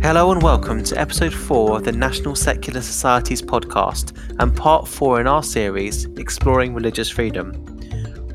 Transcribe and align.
Hello 0.00 0.30
and 0.30 0.40
welcome 0.40 0.84
to 0.84 0.96
episode 0.96 1.34
4 1.34 1.78
of 1.78 1.84
the 1.84 1.90
National 1.90 2.36
Secular 2.36 2.80
Society's 2.80 3.42
podcast 3.42 4.16
and 4.38 4.56
part 4.56 4.86
4 4.86 5.20
in 5.20 5.26
our 5.26 5.42
series 5.42 6.04
Exploring 6.16 6.72
Religious 6.72 7.10
Freedom. 7.10 7.52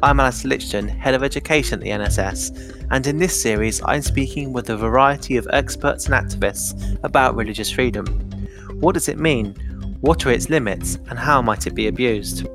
I'm 0.03 0.19
Alastair 0.19 0.51
Lichten, 0.51 0.89
Head 0.89 1.13
of 1.13 1.23
Education 1.23 1.79
at 1.79 1.85
the 1.85 1.91
NSS, 1.91 2.85
and 2.91 3.07
in 3.07 3.17
this 3.17 3.41
series 3.41 3.81
I'm 3.85 4.01
speaking 4.01 4.51
with 4.51 4.69
a 4.71 4.77
variety 4.77 5.37
of 5.37 5.47
experts 5.51 6.07
and 6.07 6.13
activists 6.13 7.01
about 7.03 7.37
religious 7.37 7.71
freedom. 7.71 8.07
What 8.81 8.91
does 8.91 9.07
it 9.07 9.17
mean? 9.17 9.55
What 10.01 10.25
are 10.25 10.31
its 10.31 10.49
limits? 10.49 10.99
And 11.09 11.17
how 11.17 11.41
might 11.41 11.65
it 11.65 11.75
be 11.75 11.87
abused? 11.87 12.45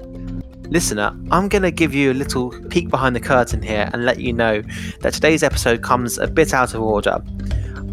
Listener, 0.68 1.16
I'm 1.30 1.48
going 1.48 1.62
to 1.62 1.70
give 1.70 1.94
you 1.94 2.12
a 2.12 2.14
little 2.14 2.50
peek 2.68 2.90
behind 2.90 3.16
the 3.16 3.20
curtain 3.20 3.62
here 3.62 3.88
and 3.94 4.04
let 4.04 4.20
you 4.20 4.34
know 4.34 4.62
that 5.00 5.14
today's 5.14 5.42
episode 5.42 5.82
comes 5.82 6.18
a 6.18 6.28
bit 6.28 6.52
out 6.52 6.74
of 6.74 6.82
order. 6.82 7.22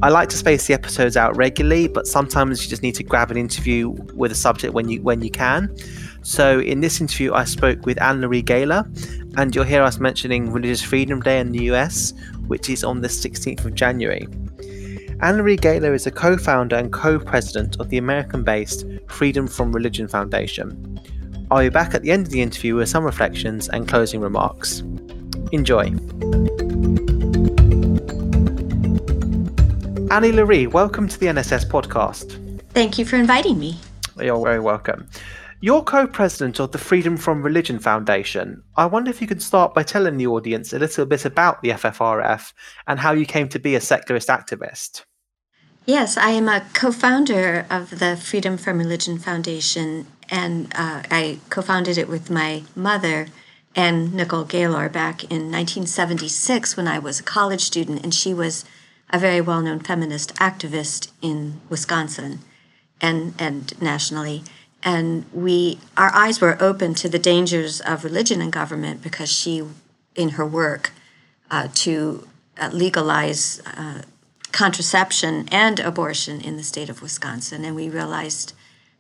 I 0.02 0.10
like 0.10 0.30
to 0.30 0.38
space 0.38 0.68
the 0.68 0.74
episodes 0.74 1.16
out 1.16 1.36
regularly, 1.38 1.88
but 1.88 2.06
sometimes 2.06 2.64
you 2.64 2.70
just 2.70 2.84
need 2.84 2.96
to 2.96 3.04
grab 3.04 3.32
an 3.32 3.38
interview 3.38 3.90
with 4.14 4.32
a 4.32 4.36
subject 4.36 4.74
when 4.74 4.90
you 4.90 5.02
when 5.02 5.22
you 5.22 5.32
can. 5.32 5.74
So 6.22 6.60
in 6.60 6.82
this 6.82 7.00
interview, 7.00 7.34
I 7.34 7.46
spoke 7.46 7.86
with 7.86 8.02
Annie 8.02 8.22
Laurie 8.22 8.42
Gaylor, 8.42 8.86
and 9.38 9.56
you'll 9.56 9.64
hear 9.64 9.84
us 9.84 10.00
mentioning 10.00 10.52
Religious 10.52 10.82
Freedom 10.82 11.22
Day 11.22 11.40
in 11.40 11.52
the 11.52 11.66
US, 11.72 12.14
which 12.48 12.70
is 12.70 12.84
on 12.84 13.02
the 13.02 13.08
16th 13.08 13.64
of 13.64 13.74
January. 13.74 14.28
Annie 15.22 15.38
Laurie 15.38 15.56
Gaylor 15.56 15.94
is 15.94 16.06
a 16.06 16.12
co-founder 16.12 16.76
and 16.76 16.92
co-president 16.92 17.80
of 17.80 17.90
the 17.90 17.98
American-based 17.98 18.86
Freedom 19.08 19.48
from 19.48 19.72
Religion 19.72 20.08
Foundation. 20.08 21.00
I'll 21.52 21.62
be 21.62 21.70
back 21.70 21.94
at 21.94 22.02
the 22.02 22.12
end 22.12 22.26
of 22.26 22.32
the 22.32 22.42
interview 22.42 22.76
with 22.76 22.90
some 22.90 23.04
reflections 23.04 23.70
and 23.70 23.88
closing 23.88 24.20
remarks. 24.20 24.84
Enjoy. 25.52 25.94
Annie 30.16 30.32
Laurie, 30.32 30.66
welcome 30.66 31.10
to 31.10 31.20
the 31.20 31.26
NSS 31.26 31.66
podcast. 31.66 32.40
Thank 32.70 32.98
you 32.98 33.04
for 33.04 33.18
inviting 33.18 33.60
me. 33.60 33.78
You're 34.18 34.42
very 34.42 34.62
welcome. 34.62 35.10
You're 35.60 35.84
co 35.84 36.08
president 36.08 36.58
of 36.62 36.72
the 36.72 36.78
Freedom 36.78 37.18
from 37.18 37.44
Religion 37.44 37.80
Foundation. 37.80 38.64
I 38.78 38.86
wonder 38.86 39.10
if 39.10 39.20
you 39.20 39.28
could 39.28 39.42
start 39.42 39.74
by 39.74 39.84
telling 39.84 40.16
the 40.16 40.28
audience 40.28 40.72
a 40.72 40.80
little 40.80 41.06
bit 41.06 41.26
about 41.26 41.62
the 41.62 41.72
FFRF 41.72 42.54
and 42.88 43.02
how 43.02 43.12
you 43.12 43.26
came 43.26 43.50
to 43.50 43.60
be 43.60 43.76
a 43.76 43.82
secularist 43.82 44.30
activist. 44.30 45.04
Yes, 45.86 46.16
I 46.16 46.30
am 46.30 46.48
a 46.48 46.66
co 46.74 46.94
founder 46.94 47.66
of 47.70 48.00
the 48.00 48.16
Freedom 48.16 48.56
from 48.56 48.78
Religion 48.78 49.20
Foundation, 49.20 50.08
and 50.30 50.68
uh, 50.76 51.04
I 51.12 51.40
co 51.50 51.62
founded 51.62 51.98
it 51.98 52.08
with 52.08 52.30
my 52.30 52.64
mother, 52.74 53.28
and 53.76 54.14
Nicol 54.14 54.46
Gaylor, 54.46 54.88
back 54.88 55.26
in 55.26 55.52
1976 55.52 56.78
when 56.78 56.88
I 56.88 57.00
was 57.00 57.20
a 57.20 57.24
college 57.24 57.64
student, 57.66 58.02
and 58.02 58.14
she 58.14 58.34
was 58.34 58.64
a 59.10 59.20
very 59.20 59.42
well 59.42 59.62
known 59.62 59.80
feminist 59.80 60.34
activist 60.36 61.12
in 61.22 61.62
Wisconsin 61.70 62.40
and, 63.02 63.34
and 63.40 63.80
nationally. 63.82 64.44
And 64.84 65.26
we, 65.34 65.80
our 65.98 66.14
eyes 66.14 66.40
were 66.40 66.62
open 66.62 66.94
to 66.96 67.10
the 67.10 67.20
dangers 67.20 67.82
of 67.82 68.04
religion 68.04 68.42
and 68.42 68.52
government 68.52 69.02
because 69.02 69.32
she, 69.32 69.64
in 70.16 70.30
her 70.30 70.46
work 70.46 70.92
uh, 71.50 71.70
to 71.74 72.28
uh, 72.60 72.70
legalize 72.72 73.62
uh, 73.66 74.02
contraception 74.52 75.48
and 75.52 75.80
abortion 75.80 76.40
in 76.40 76.56
the 76.56 76.64
state 76.64 76.90
of 76.90 77.02
Wisconsin, 77.02 77.66
and 77.66 77.76
we 77.76 77.90
realized 77.90 78.54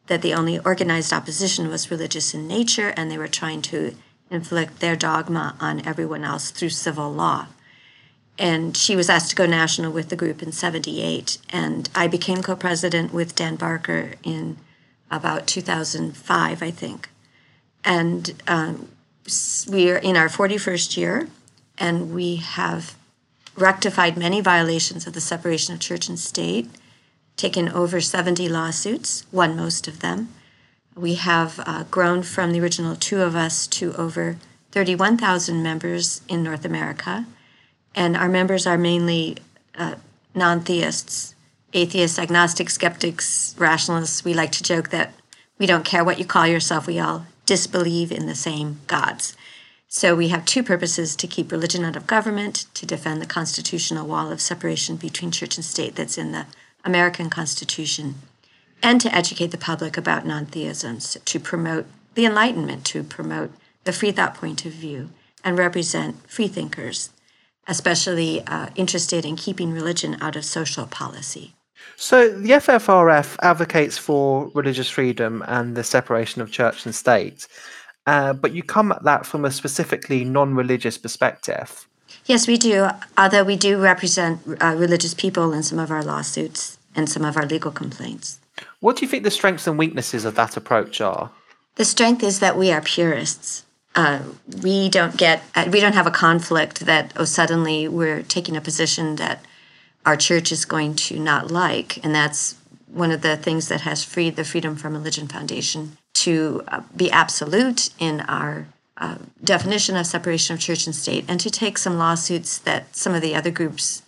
that 0.08 0.22
the 0.22 0.34
only 0.34 0.60
organized 0.60 1.14
opposition 1.14 1.70
was 1.70 1.90
religious 1.90 2.34
in 2.34 2.48
nature, 2.48 2.94
and 2.98 3.10
they 3.10 3.18
were 3.18 3.28
trying 3.28 3.62
to 3.62 3.96
inflict 4.30 4.80
their 4.80 4.96
dogma 4.96 5.56
on 5.60 5.86
everyone 5.86 6.24
else 6.24 6.52
through 6.52 6.70
civil 6.70 7.12
law 7.12 7.48
and 8.38 8.76
she 8.76 8.96
was 8.96 9.10
asked 9.10 9.30
to 9.30 9.36
go 9.36 9.46
national 9.46 9.92
with 9.92 10.10
the 10.10 10.16
group 10.16 10.42
in 10.44 10.52
78 10.52 11.38
and 11.50 11.90
i 11.96 12.08
became 12.08 12.42
co-president 12.42 13.14
with 13.14 13.36
dan 13.36 13.56
barker 13.56 14.14
in 14.24 14.58
about 15.10 15.48
2005 15.48 16.62
i 16.62 16.72
think. 16.72 17.10
And 17.86 18.34
um, 18.48 18.90
we 19.70 19.92
are 19.92 19.98
in 19.98 20.18
our 20.18 20.28
41st 20.28 20.98
year 20.98 21.28
and 21.78 22.14
we 22.14 22.38
have 22.38 22.96
rectified 23.56 24.18
many 24.18 24.42
violations 24.42 25.08
of 25.08 25.14
the 25.14 25.22
separation 25.22 25.74
of 25.74 25.80
church 25.80 26.10
and 26.10 26.20
state 26.20 26.70
taken 27.38 27.70
over 27.70 28.02
70 28.02 28.50
lawsuits 28.50 29.26
won 29.32 29.56
most 29.56 29.88
of 29.88 30.00
them. 30.00 30.30
We 30.96 31.16
have 31.16 31.60
uh, 31.66 31.84
grown 31.92 32.24
from 32.24 32.52
the 32.52 32.62
original 32.62 32.96
two 32.96 33.22
of 33.22 33.36
us 33.36 33.68
to 33.68 33.94
over 33.94 34.38
31000 34.72 35.64
members 35.64 36.22
in 36.28 36.44
north 36.44 36.66
america 36.66 37.26
and 37.96 38.16
our 38.18 38.30
members 38.30 38.68
are 38.68 38.78
mainly 38.78 39.38
uh, 39.78 39.96
non 40.36 40.62
theists, 40.62 41.34
atheists, 41.74 42.20
agnostics, 42.20 42.74
skeptics, 42.74 43.56
rationalists. 43.58 44.24
We 44.24 44.34
like 44.34 44.52
to 44.54 44.64
joke 44.64 44.90
that 44.90 45.14
we 45.58 45.66
don't 45.66 45.86
care 45.86 46.04
what 46.04 46.20
you 46.20 46.26
call 46.26 46.46
yourself, 46.46 46.86
we 46.86 47.00
all 47.00 47.26
disbelieve 47.46 48.12
in 48.12 48.26
the 48.26 48.36
same 48.36 48.82
gods. 48.88 49.38
So 49.88 50.16
we 50.16 50.28
have 50.28 50.44
two 50.44 50.64
purposes 50.64 51.16
to 51.16 51.28
keep 51.28 51.52
religion 51.52 51.86
out 51.86 51.96
of 51.96 52.08
government, 52.08 52.66
to 52.74 52.86
defend 52.86 53.22
the 53.22 53.28
constitutional 53.28 54.06
wall 54.06 54.32
of 54.32 54.42
separation 54.42 54.98
between 54.98 55.32
church 55.32 55.56
and 55.56 55.64
state 55.64 55.96
that's 55.96 56.18
in 56.18 56.34
the 56.34 56.48
American 56.84 57.30
Constitution, 57.30 58.16
and 58.84 59.00
to 59.00 59.16
educate 59.16 59.52
the 59.52 59.58
public 59.58 59.96
about 59.96 60.26
non 60.26 60.48
theisms, 60.48 61.18
to 61.24 61.40
promote 61.40 61.86
the 62.16 62.26
Enlightenment, 62.26 62.84
to 62.86 63.04
promote 63.04 63.52
the 63.86 63.94
free 63.94 64.12
thought 64.12 64.36
point 64.36 64.66
of 64.66 64.74
view, 64.74 65.12
and 65.44 65.58
represent 65.58 66.30
free 66.30 66.48
thinkers 66.48 67.10
especially 67.68 68.46
uh, 68.48 68.70
interested 68.76 69.26
in 69.26 69.36
keeping 69.36 69.72
religion 69.72 70.18
out 70.22 70.36
of 70.36 70.46
social 70.46 70.86
policy. 70.86 71.54
So, 71.98 72.30
the 72.30 72.52
FFRF 72.52 73.38
advocates 73.42 73.98
for 73.98 74.52
religious 74.54 74.90
freedom 74.90 75.44
and 75.48 75.76
the 75.76 75.84
separation 75.84 76.42
of 76.42 76.52
church 76.52 76.86
and 76.86 76.94
state, 76.94 77.48
uh, 78.06 78.34
but 78.34 78.54
you 78.54 78.64
come 78.64 78.92
at 78.92 79.04
that 79.04 79.26
from 79.26 79.46
a 79.46 79.52
specifically 79.52 80.24
non 80.24 80.56
religious 80.56 80.98
perspective. 80.98 81.88
Yes, 82.26 82.48
we 82.48 82.58
do, 82.58 82.90
although 83.18 83.44
we 83.44 83.56
do 83.56 83.80
represent 83.80 84.42
uh, 84.62 84.76
religious 84.78 85.14
people 85.14 85.54
in 85.54 85.64
some 85.64 85.80
of 85.80 85.92
our 85.92 86.04
lawsuits 86.04 86.78
and 86.96 87.10
some 87.10 87.24
of 87.24 87.38
our 87.38 87.46
legal 87.46 87.72
complaints. 87.72 88.40
What 88.80 88.98
do 88.98 89.06
you 89.06 89.10
think 89.10 89.24
the 89.24 89.32
strengths 89.32 89.68
and 89.68 89.78
weaknesses 89.78 90.26
of 90.26 90.36
that 90.36 90.58
approach 90.58 91.02
are? 91.02 91.30
The 91.76 91.86
strength 91.86 92.24
is 92.24 92.40
that 92.40 92.58
we 92.58 92.72
are 92.72 92.82
purists 92.82 93.65
uh, 93.96 94.20
we 94.62 94.90
don't 94.90 95.18
get 95.18 95.42
uh, 95.56 95.68
we 95.72 95.80
don't 95.80 95.94
have 95.94 96.08
a 96.08 96.12
conflict 96.12 96.82
that 96.82 97.14
oh 97.16 97.26
suddenly 97.26 97.88
we're 97.88 98.24
taking 98.24 98.56
a 98.56 98.62
position 98.62 99.16
that 99.16 99.44
our 100.06 100.16
church 100.16 100.52
is 100.52 100.66
going 100.66 100.96
to 100.96 101.20
not 101.20 101.50
like. 101.50 102.04
And 102.04 102.14
that's 102.14 102.56
one 102.88 103.12
of 103.12 103.22
the 103.22 103.36
things 103.36 103.68
that 103.68 103.82
has 103.82 104.04
freed 104.04 104.36
the 104.36 104.44
freedom 104.44 104.76
from 104.76 104.94
religion 104.94 105.28
foundation 105.28 105.98
to 106.14 106.64
uh, 106.68 106.82
be 106.96 107.12
absolute 107.12 107.90
in 108.00 108.22
our 108.22 108.68
uh, 108.98 109.18
definition 109.44 109.98
of 109.98 110.08
separation 110.08 110.54
of 110.54 110.60
church 110.60 110.86
and 110.86 110.96
state 110.96 111.26
and 111.28 111.40
to 111.40 111.50
take 111.50 111.78
some 111.78 111.98
lawsuits 111.98 112.58
that 112.60 112.96
some 112.96 113.14
of 113.14 113.22
the 113.22 113.36
other 113.36 113.52
groups 113.52 114.04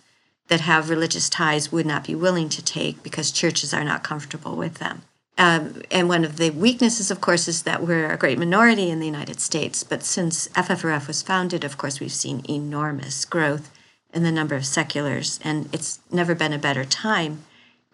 that 0.46 0.60
have 0.60 0.88
religious 0.88 1.28
ties 1.28 1.70
would 1.70 1.84
not 1.84 2.06
be 2.06 2.14
willing 2.14 2.48
to 2.48 2.64
take 2.64 3.02
because 3.02 3.30
churches 3.30 3.74
are 3.74 3.84
not 3.84 4.02
comfortable 4.02 4.56
with 4.56 4.76
them 4.76 5.02
um, 5.38 5.82
and 5.92 6.08
one 6.08 6.24
of 6.24 6.36
the 6.36 6.50
weaknesses, 6.50 7.12
of 7.12 7.20
course, 7.20 7.46
is 7.46 7.62
that 7.62 7.86
we're 7.86 8.10
a 8.10 8.16
great 8.16 8.40
minority 8.40 8.90
in 8.90 8.98
the 8.98 9.06
United 9.06 9.40
States. 9.40 9.84
But 9.84 10.02
since 10.02 10.48
FFRF 10.48 11.06
was 11.06 11.22
founded, 11.22 11.62
of 11.62 11.78
course, 11.78 12.00
we've 12.00 12.12
seen 12.12 12.42
enormous 12.48 13.24
growth 13.24 13.70
in 14.12 14.24
the 14.24 14.32
number 14.32 14.56
of 14.56 14.66
seculars. 14.66 15.38
And 15.44 15.72
it's 15.72 16.00
never 16.10 16.34
been 16.34 16.52
a 16.52 16.58
better 16.58 16.84
time 16.84 17.44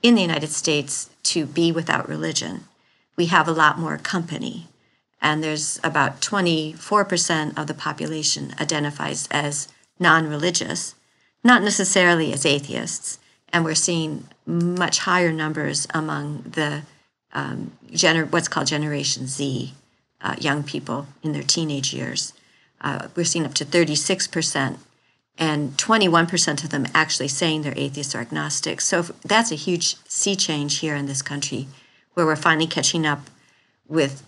in 0.03 0.15
the 0.15 0.23
United 0.23 0.51
States 0.51 1.11
to 1.25 1.45
be 1.45 1.71
without 1.71 2.09
religion. 2.09 2.65
We 3.15 3.27
have 3.27 3.47
a 3.47 3.53
lot 3.53 3.79
more 3.79 3.99
company. 3.99 4.69
And 5.21 5.45
there's 5.45 5.79
about 5.85 6.23
24% 6.23 7.59
of 7.59 7.67
the 7.67 7.75
population 7.75 8.55
identifies 8.59 9.29
as 9.31 9.69
non 9.99 10.29
religious, 10.29 10.95
not 11.43 11.63
necessarily 11.63 12.33
as 12.33 12.47
atheists. 12.47 13.19
And 13.53 13.67
we're 13.67 13.75
seeing 13.75 14.29
much 14.47 15.01
higher 15.01 15.33
numbers 15.33 15.87
among 15.93 16.43
the 16.43 16.83
um, 17.35 17.73
gener- 17.91 18.31
what's 18.31 18.49
called 18.49 18.67
Generation 18.67 19.27
Z, 19.27 19.75
uh, 20.21 20.37
young 20.39 20.63
people 20.63 21.07
in 21.23 21.33
their 21.33 21.43
teenage 21.43 21.93
years. 21.93 22.33
Uh, 22.81 23.09
we're 23.15 23.25
seeing 23.25 23.45
up 23.45 23.55
to 23.55 23.65
36%, 23.65 24.79
and 25.37 25.73
21% 25.77 26.65
of 26.65 26.71
them 26.71 26.87
actually 26.95 27.29
saying 27.29 27.63
they're 27.63 27.75
atheists 27.77 28.15
or 28.15 28.21
agnostics. 28.21 28.87
So 28.87 29.03
that's 29.25 29.51
a 29.51 29.57
huge 29.57 29.97
sea 30.09 30.37
change 30.37 30.79
here 30.79 30.95
in 30.95 31.07
this 31.07 31.23
country, 31.23 31.67
where 32.15 32.25
we're 32.27 32.37
finally 32.37 32.67
catching 32.67 33.07
up 33.07 33.29
with 33.89 34.23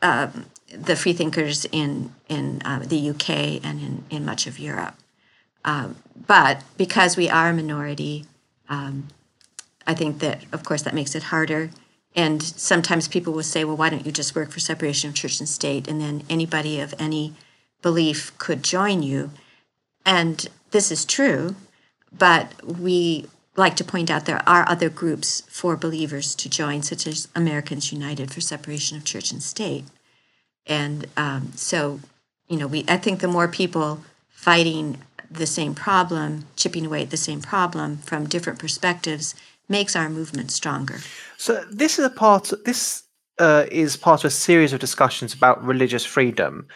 um, 0.00 0.46
the 0.72 0.96
freethinkers 0.96 1.66
in 1.66 2.12
in 2.28 2.60
uh, 2.64 2.80
the 2.80 3.10
UK 3.10 3.30
and 3.64 3.80
in, 3.80 4.04
in 4.10 4.24
much 4.24 4.46
of 4.46 4.58
Europe. 4.58 4.94
Um, 5.64 5.96
but 6.26 6.62
because 6.76 7.16
we 7.16 7.28
are 7.30 7.48
a 7.48 7.52
minority, 7.52 8.26
um, 8.68 9.08
I 9.86 9.94
think 9.94 10.18
that 10.18 10.42
of 10.52 10.64
course 10.64 10.82
that 10.82 10.94
makes 10.94 11.14
it 11.14 11.24
harder 11.24 11.70
and 12.14 12.42
sometimes 12.42 13.08
people 13.08 13.32
will 13.32 13.42
say, 13.42 13.64
well, 13.64 13.76
why 13.76 13.90
don't 13.90 14.06
you 14.06 14.12
just 14.12 14.36
work 14.36 14.50
for 14.50 14.60
separation 14.60 15.08
of 15.08 15.16
church 15.16 15.40
and 15.40 15.48
state? 15.48 15.88
And 15.88 16.00
then 16.00 16.22
anybody 16.30 16.80
of 16.80 16.94
any 16.98 17.34
belief 17.82 18.36
could 18.38 18.62
join 18.62 19.02
you. 19.02 19.30
And 20.06 20.48
this 20.70 20.92
is 20.92 21.04
true, 21.04 21.56
but 22.16 22.52
we 22.64 23.26
like 23.56 23.76
to 23.76 23.84
point 23.84 24.10
out 24.10 24.26
there 24.26 24.48
are 24.48 24.68
other 24.68 24.88
groups 24.88 25.42
for 25.48 25.76
believers 25.76 26.34
to 26.36 26.48
join, 26.48 26.82
such 26.82 27.06
as 27.06 27.28
Americans 27.34 27.92
United 27.92 28.32
for 28.32 28.40
Separation 28.40 28.96
of 28.96 29.04
Church 29.04 29.32
and 29.32 29.42
State. 29.42 29.84
And 30.66 31.06
um, 31.16 31.52
so, 31.54 32.00
you 32.48 32.56
know, 32.56 32.66
we 32.66 32.84
I 32.88 32.96
think 32.96 33.20
the 33.20 33.28
more 33.28 33.48
people 33.48 34.02
fighting 34.28 34.98
the 35.30 35.46
same 35.46 35.74
problem, 35.74 36.46
chipping 36.56 36.86
away 36.86 37.02
at 37.02 37.10
the 37.10 37.16
same 37.16 37.40
problem 37.40 37.98
from 37.98 38.26
different 38.26 38.58
perspectives, 38.58 39.34
makes 39.68 39.96
our 39.96 40.08
movement 40.08 40.50
stronger. 40.50 40.98
So 41.36 41.64
this 41.70 41.98
is 41.98 42.04
a 42.04 42.10
part. 42.10 42.52
This 42.64 43.04
uh, 43.38 43.66
is 43.70 43.96
part 43.96 44.20
of 44.20 44.28
a 44.28 44.30
series 44.30 44.72
of 44.72 44.80
discussions 44.80 45.34
about 45.34 45.64
religious 45.64 46.04
freedom. 46.04 46.66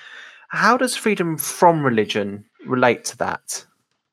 How 0.49 0.77
does 0.77 0.97
freedom 0.97 1.37
from 1.37 1.85
religion 1.85 2.45
relate 2.67 3.05
to 3.07 3.19
that? 3.19 3.65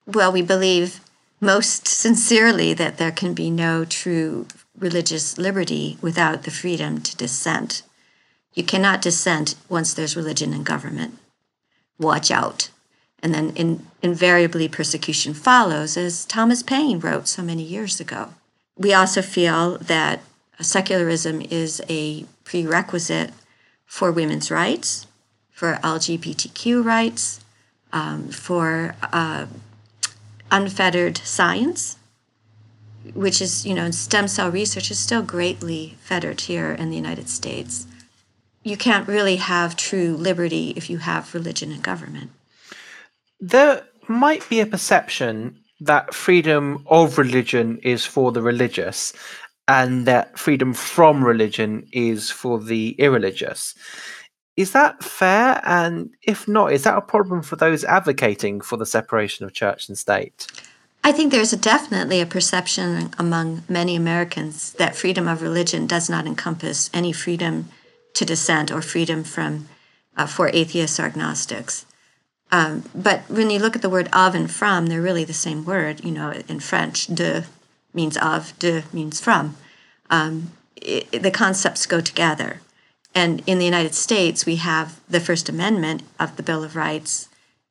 Well, 0.05 0.31
we 0.31 0.41
believe 0.41 0.99
most 1.41 1.87
sincerely 1.87 2.73
that 2.73 2.97
there 2.97 3.11
can 3.11 3.33
be 3.33 3.49
no 3.49 3.85
true 3.85 4.47
religious 4.77 5.37
liberty 5.37 5.97
without 6.01 6.43
the 6.43 6.51
freedom 6.51 7.01
to 7.01 7.15
dissent. 7.15 7.81
You 8.53 8.63
cannot 8.63 9.01
dissent 9.01 9.55
once 9.69 9.93
there's 9.93 10.15
religion 10.15 10.53
in 10.53 10.63
government. 10.63 11.17
Watch 11.97 12.31
out. 12.31 12.69
And 13.23 13.33
then 13.33 13.51
in, 13.55 13.87
invariably 14.01 14.67
persecution 14.67 15.33
follows, 15.33 15.97
as 15.97 16.25
Thomas 16.25 16.61
Paine 16.61 16.99
wrote 16.99 17.27
so 17.27 17.41
many 17.41 17.63
years 17.63 17.99
ago. 17.99 18.33
We 18.77 18.93
also 18.93 19.21
feel 19.21 19.77
that 19.79 20.21
secularism 20.59 21.41
is 21.41 21.81
a 21.89 22.25
prerequisite 22.43 23.31
for 23.85 24.11
women's 24.11 24.51
rights, 24.51 25.07
for 25.51 25.79
LGBTQ 25.83 26.83
rights, 26.83 27.39
um, 27.93 28.29
for 28.29 28.95
uh, 29.13 29.45
unfettered 30.51 31.17
science, 31.19 31.97
which 33.13 33.41
is, 33.41 33.65
you 33.65 33.73
know, 33.73 33.91
stem 33.91 34.27
cell 34.27 34.51
research 34.51 34.91
is 34.91 34.99
still 34.99 35.21
greatly 35.21 35.95
fettered 36.01 36.41
here 36.41 36.71
in 36.71 36.89
the 36.89 36.95
United 36.95 37.29
States. 37.29 37.87
You 38.63 38.75
can't 38.75 39.07
really 39.07 39.37
have 39.37 39.75
true 39.75 40.15
liberty 40.17 40.73
if 40.75 40.89
you 40.89 40.97
have 40.97 41.33
religion 41.33 41.71
and 41.71 41.83
government. 41.83 42.31
There 43.39 43.83
might 44.07 44.47
be 44.49 44.59
a 44.59 44.65
perception 44.65 45.59
that 45.81 46.13
freedom 46.13 46.85
of 46.87 47.17
religion 47.17 47.79
is 47.83 48.05
for 48.05 48.31
the 48.31 48.41
religious 48.41 49.13
and 49.67 50.05
that 50.05 50.37
freedom 50.37 50.73
from 50.73 51.23
religion 51.23 51.87
is 51.91 52.29
for 52.29 52.59
the 52.59 52.91
irreligious. 52.99 53.75
Is 54.55 54.71
that 54.71 55.03
fair? 55.03 55.59
And 55.65 56.11
if 56.21 56.47
not, 56.47 56.71
is 56.71 56.83
that 56.83 56.97
a 56.97 57.01
problem 57.01 57.41
for 57.41 57.55
those 57.55 57.83
advocating 57.83 58.61
for 58.61 58.77
the 58.77 58.85
separation 58.85 59.45
of 59.45 59.53
church 59.53 59.89
and 59.89 59.97
state? 59.97 60.47
I 61.03 61.11
think 61.11 61.31
there's 61.31 61.53
a 61.53 61.57
definitely 61.57 62.21
a 62.21 62.25
perception 62.25 63.11
among 63.19 63.63
many 63.67 63.95
Americans 63.95 64.73
that 64.73 64.95
freedom 64.95 65.27
of 65.27 65.41
religion 65.41 65.87
does 65.87 66.09
not 66.09 66.25
encompass 66.25 66.89
any 66.93 67.11
freedom 67.11 67.69
to 68.13 68.25
dissent 68.25 68.71
or 68.71 68.81
freedom 68.81 69.23
from 69.23 69.67
uh, 70.17 70.25
for 70.25 70.49
atheists 70.53 70.99
or 70.99 71.03
agnostics. 71.03 71.85
Um, 72.55 72.83
but 72.95 73.29
when 73.29 73.49
you 73.49 73.59
look 73.59 73.75
at 73.75 73.81
the 73.81 73.89
word 73.89 74.07
of 74.13 74.33
and 74.33 74.49
from, 74.49 74.85
they're 74.85 75.01
really 75.01 75.25
the 75.25 75.33
same 75.33 75.65
word. 75.65 76.05
You 76.05 76.11
know, 76.11 76.31
in 76.47 76.61
French, 76.61 77.07
de 77.07 77.43
means 77.93 78.15
of, 78.15 78.57
de 78.59 78.83
means 78.93 79.19
from. 79.19 79.57
Um, 80.09 80.51
it, 80.77 81.21
the 81.21 81.31
concepts 81.31 81.85
go 81.85 81.99
together. 81.99 82.61
And 83.13 83.43
in 83.45 83.59
the 83.59 83.65
United 83.65 83.93
States, 83.93 84.45
we 84.45 84.55
have 84.55 85.01
the 85.09 85.19
First 85.19 85.49
Amendment 85.49 86.03
of 86.17 86.37
the 86.37 86.43
Bill 86.43 86.63
of 86.63 86.77
Rights, 86.77 87.27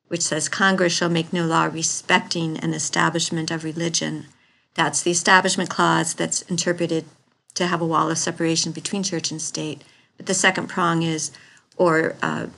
which 0.09 0.21
says 0.21 0.51
Congress 0.51 0.93
shall 0.93 1.09
make 1.09 1.33
no 1.33 1.47
law 1.47 1.65
respecting 1.65 2.59
an 2.59 2.75
establishment 2.75 3.51
of 3.51 3.65
religion. 3.65 4.27
That's 4.75 5.01
the 5.01 5.13
Establishment 5.13 5.71
Clause 5.71 6.13
that's 6.13 6.43
interpreted 6.43 7.07
to 7.55 7.69
have 7.69 7.81
a 7.81 7.87
wall 7.87 8.11
of 8.11 8.19
separation 8.19 8.71
between 8.71 9.03
church 9.03 9.31
and 9.31 9.41
state. 9.41 9.81
But 10.19 10.27
the 10.27 10.35
second 10.35 10.69
prong 10.69 11.03
is, 11.03 11.31
or 11.79 12.17
uh, 12.21 12.49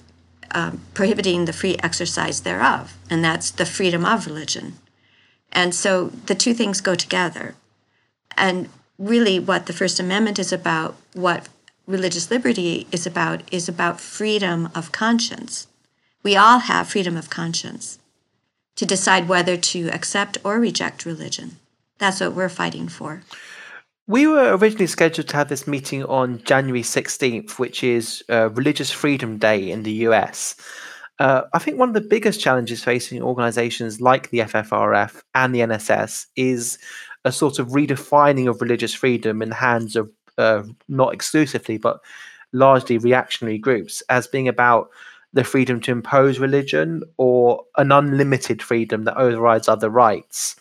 um, 0.52 0.80
prohibiting 0.94 1.44
the 1.44 1.52
free 1.52 1.76
exercise 1.82 2.40
thereof, 2.40 2.96
and 3.10 3.24
that's 3.24 3.50
the 3.50 3.66
freedom 3.66 4.04
of 4.04 4.26
religion. 4.26 4.74
And 5.52 5.74
so 5.74 6.08
the 6.26 6.34
two 6.34 6.54
things 6.54 6.80
go 6.80 6.94
together. 6.94 7.54
And 8.36 8.68
really, 8.98 9.38
what 9.38 9.66
the 9.66 9.72
First 9.72 9.98
Amendment 9.98 10.38
is 10.38 10.52
about, 10.52 10.96
what 11.14 11.48
religious 11.86 12.30
liberty 12.30 12.86
is 12.90 13.06
about 13.06 13.42
is 13.52 13.68
about 13.68 14.00
freedom 14.00 14.68
of 14.74 14.92
conscience. 14.92 15.66
We 16.22 16.36
all 16.36 16.58
have 16.58 16.88
freedom 16.88 17.16
of 17.16 17.30
conscience 17.30 17.98
to 18.74 18.84
decide 18.84 19.28
whether 19.28 19.56
to 19.56 19.88
accept 19.88 20.38
or 20.44 20.58
reject 20.58 21.06
religion. 21.06 21.56
That's 21.98 22.20
what 22.20 22.34
we're 22.34 22.48
fighting 22.48 22.88
for. 22.88 23.22
We 24.08 24.28
were 24.28 24.56
originally 24.56 24.86
scheduled 24.86 25.26
to 25.28 25.36
have 25.36 25.48
this 25.48 25.66
meeting 25.66 26.04
on 26.04 26.40
January 26.44 26.82
16th, 26.82 27.58
which 27.58 27.82
is 27.82 28.22
uh, 28.30 28.50
Religious 28.50 28.92
Freedom 28.92 29.36
Day 29.36 29.68
in 29.68 29.82
the 29.82 29.92
US. 30.06 30.54
Uh, 31.18 31.42
I 31.52 31.58
think 31.58 31.78
one 31.78 31.88
of 31.88 31.94
the 31.94 32.00
biggest 32.00 32.40
challenges 32.40 32.84
facing 32.84 33.20
organizations 33.20 34.00
like 34.00 34.30
the 34.30 34.40
FFRF 34.40 35.22
and 35.34 35.52
the 35.52 35.60
NSS 35.60 36.26
is 36.36 36.78
a 37.24 37.32
sort 37.32 37.58
of 37.58 37.68
redefining 37.70 38.48
of 38.48 38.60
religious 38.60 38.94
freedom 38.94 39.42
in 39.42 39.48
the 39.48 39.56
hands 39.56 39.96
of 39.96 40.08
uh, 40.38 40.62
not 40.88 41.12
exclusively, 41.12 41.76
but 41.76 41.98
largely 42.52 42.98
reactionary 42.98 43.58
groups 43.58 44.04
as 44.08 44.28
being 44.28 44.46
about 44.46 44.88
the 45.32 45.42
freedom 45.42 45.80
to 45.80 45.90
impose 45.90 46.38
religion 46.38 47.02
or 47.16 47.64
an 47.76 47.90
unlimited 47.90 48.62
freedom 48.62 49.02
that 49.02 49.16
overrides 49.16 49.66
other 49.66 49.90
rights. 49.90 50.54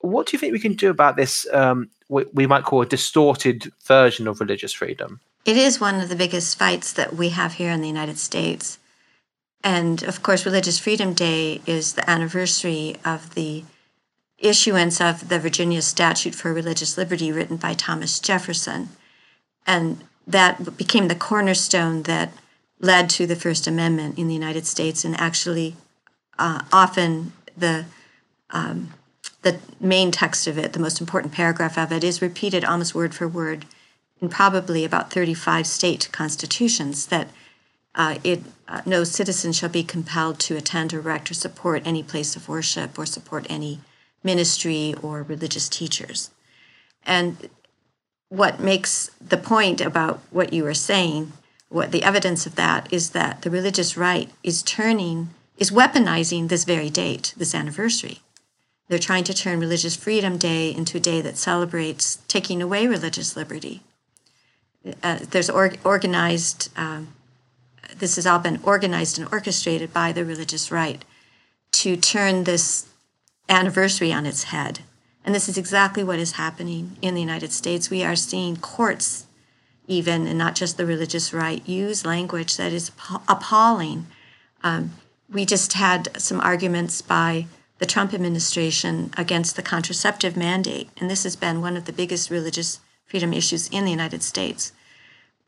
What 0.00 0.26
do 0.26 0.34
you 0.34 0.38
think 0.38 0.52
we 0.52 0.58
can 0.58 0.74
do 0.74 0.90
about 0.90 1.16
this? 1.16 1.46
Um, 1.52 1.88
we 2.12 2.46
might 2.46 2.64
call 2.64 2.82
a 2.82 2.86
distorted 2.86 3.72
version 3.84 4.28
of 4.28 4.40
religious 4.40 4.72
freedom. 4.72 5.20
It 5.44 5.56
is 5.56 5.80
one 5.80 6.00
of 6.00 6.08
the 6.08 6.16
biggest 6.16 6.58
fights 6.58 6.92
that 6.92 7.14
we 7.14 7.30
have 7.30 7.54
here 7.54 7.70
in 7.70 7.80
the 7.80 7.88
United 7.88 8.18
States. 8.18 8.78
And 9.64 10.02
of 10.02 10.22
course, 10.22 10.44
Religious 10.44 10.78
Freedom 10.78 11.14
Day 11.14 11.62
is 11.66 11.94
the 11.94 12.08
anniversary 12.08 12.96
of 13.04 13.34
the 13.34 13.64
issuance 14.38 15.00
of 15.00 15.28
the 15.28 15.38
Virginia 15.38 15.80
Statute 15.80 16.34
for 16.34 16.52
Religious 16.52 16.98
Liberty, 16.98 17.32
written 17.32 17.56
by 17.56 17.74
Thomas 17.74 18.18
Jefferson. 18.20 18.90
And 19.66 20.04
that 20.26 20.76
became 20.76 21.08
the 21.08 21.14
cornerstone 21.14 22.02
that 22.02 22.32
led 22.80 23.08
to 23.10 23.26
the 23.26 23.36
First 23.36 23.66
Amendment 23.66 24.18
in 24.18 24.28
the 24.28 24.34
United 24.34 24.66
States. 24.66 25.04
And 25.04 25.18
actually, 25.18 25.76
uh, 26.38 26.62
often 26.72 27.32
the 27.56 27.86
um, 28.50 28.92
the 29.42 29.58
main 29.80 30.10
text 30.10 30.46
of 30.46 30.56
it, 30.56 30.72
the 30.72 30.78
most 30.78 31.00
important 31.00 31.32
paragraph 31.32 31.76
of 31.76 31.92
it, 31.92 32.02
is 32.02 32.22
repeated 32.22 32.64
almost 32.64 32.94
word 32.94 33.14
for 33.14 33.28
word 33.28 33.66
in 34.20 34.28
probably 34.28 34.84
about 34.84 35.12
35 35.12 35.66
state 35.66 36.08
constitutions 36.12 37.06
that 37.06 37.28
uh, 37.94 38.18
it 38.24 38.42
uh, 38.68 38.80
no 38.86 39.04
citizen 39.04 39.52
shall 39.52 39.68
be 39.68 39.82
compelled 39.82 40.38
to 40.38 40.56
attend, 40.56 40.94
erect, 40.94 41.30
or 41.30 41.34
support 41.34 41.82
any 41.84 42.02
place 42.02 42.34
of 42.34 42.48
worship 42.48 42.98
or 42.98 43.04
support 43.04 43.46
any 43.50 43.80
ministry 44.22 44.94
or 45.02 45.22
religious 45.22 45.68
teachers. 45.68 46.30
And 47.04 47.50
what 48.30 48.60
makes 48.60 49.10
the 49.20 49.36
point 49.36 49.82
about 49.82 50.20
what 50.30 50.54
you 50.54 50.64
were 50.64 50.72
saying, 50.72 51.32
what 51.68 51.90
the 51.90 52.02
evidence 52.02 52.46
of 52.46 52.54
that 52.54 52.90
is 52.90 53.10
that 53.10 53.42
the 53.42 53.50
religious 53.50 53.96
right 53.96 54.30
is 54.42 54.62
turning, 54.62 55.28
is 55.58 55.70
weaponizing 55.70 56.48
this 56.48 56.64
very 56.64 56.88
date, 56.88 57.34
this 57.36 57.54
anniversary. 57.54 58.20
They're 58.92 58.98
trying 58.98 59.24
to 59.24 59.32
turn 59.32 59.58
Religious 59.58 59.96
Freedom 59.96 60.36
Day 60.36 60.68
into 60.68 60.98
a 60.98 61.00
day 61.00 61.22
that 61.22 61.38
celebrates 61.38 62.16
taking 62.28 62.60
away 62.60 62.86
religious 62.86 63.34
liberty. 63.34 63.80
Uh, 65.02 65.20
there's 65.30 65.48
or, 65.48 65.72
organized, 65.82 66.68
um, 66.76 67.14
this 67.96 68.16
has 68.16 68.26
all 68.26 68.38
been 68.38 68.60
organized 68.62 69.18
and 69.18 69.26
orchestrated 69.32 69.94
by 69.94 70.12
the 70.12 70.26
religious 70.26 70.70
right 70.70 71.06
to 71.72 71.96
turn 71.96 72.44
this 72.44 72.86
anniversary 73.48 74.12
on 74.12 74.26
its 74.26 74.42
head. 74.42 74.80
And 75.24 75.34
this 75.34 75.48
is 75.48 75.56
exactly 75.56 76.04
what 76.04 76.18
is 76.18 76.32
happening 76.32 76.98
in 77.00 77.14
the 77.14 77.22
United 77.22 77.50
States. 77.50 77.88
We 77.88 78.04
are 78.04 78.14
seeing 78.14 78.56
courts, 78.58 79.24
even, 79.86 80.26
and 80.26 80.36
not 80.36 80.54
just 80.54 80.76
the 80.76 80.84
religious 80.84 81.32
right, 81.32 81.66
use 81.66 82.04
language 82.04 82.58
that 82.58 82.74
is 82.74 82.90
appalling. 83.26 84.06
Um, 84.62 84.92
we 85.30 85.46
just 85.46 85.72
had 85.72 86.20
some 86.20 86.42
arguments 86.42 87.00
by 87.00 87.46
the 87.82 87.86
Trump 87.86 88.14
administration 88.14 89.10
against 89.16 89.56
the 89.56 89.62
contraceptive 89.62 90.36
mandate, 90.36 90.88
and 90.98 91.10
this 91.10 91.24
has 91.24 91.34
been 91.34 91.60
one 91.60 91.76
of 91.76 91.84
the 91.84 91.92
biggest 91.92 92.30
religious 92.30 92.78
freedom 93.06 93.32
issues 93.32 93.66
in 93.70 93.84
the 93.84 93.90
United 93.90 94.22
States. 94.22 94.72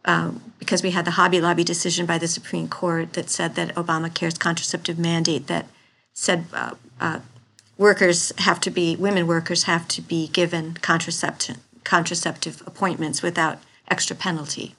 Um, 0.04 0.52
because 0.58 0.82
we 0.82 0.90
had 0.90 1.04
the 1.04 1.12
Hobby 1.12 1.40
Lobby 1.40 1.62
decision 1.62 2.06
by 2.06 2.18
the 2.18 2.26
Supreme 2.26 2.66
Court 2.66 3.12
that 3.12 3.30
said 3.30 3.54
that 3.54 3.72
Obamacare's 3.76 4.36
contraceptive 4.36 4.98
mandate 4.98 5.46
that 5.46 5.66
said 6.12 6.46
uh, 6.52 6.72
uh, 7.00 7.20
workers 7.78 8.32
have 8.38 8.58
to 8.62 8.70
be 8.72 8.96
women 8.96 9.28
workers 9.28 9.62
have 9.62 9.86
to 9.86 10.02
be 10.02 10.26
given 10.26 10.74
contraception 10.82 11.58
contraceptive 11.84 12.64
appointments 12.66 13.22
without 13.22 13.58
extra 13.88 14.16
penalty. 14.16 14.74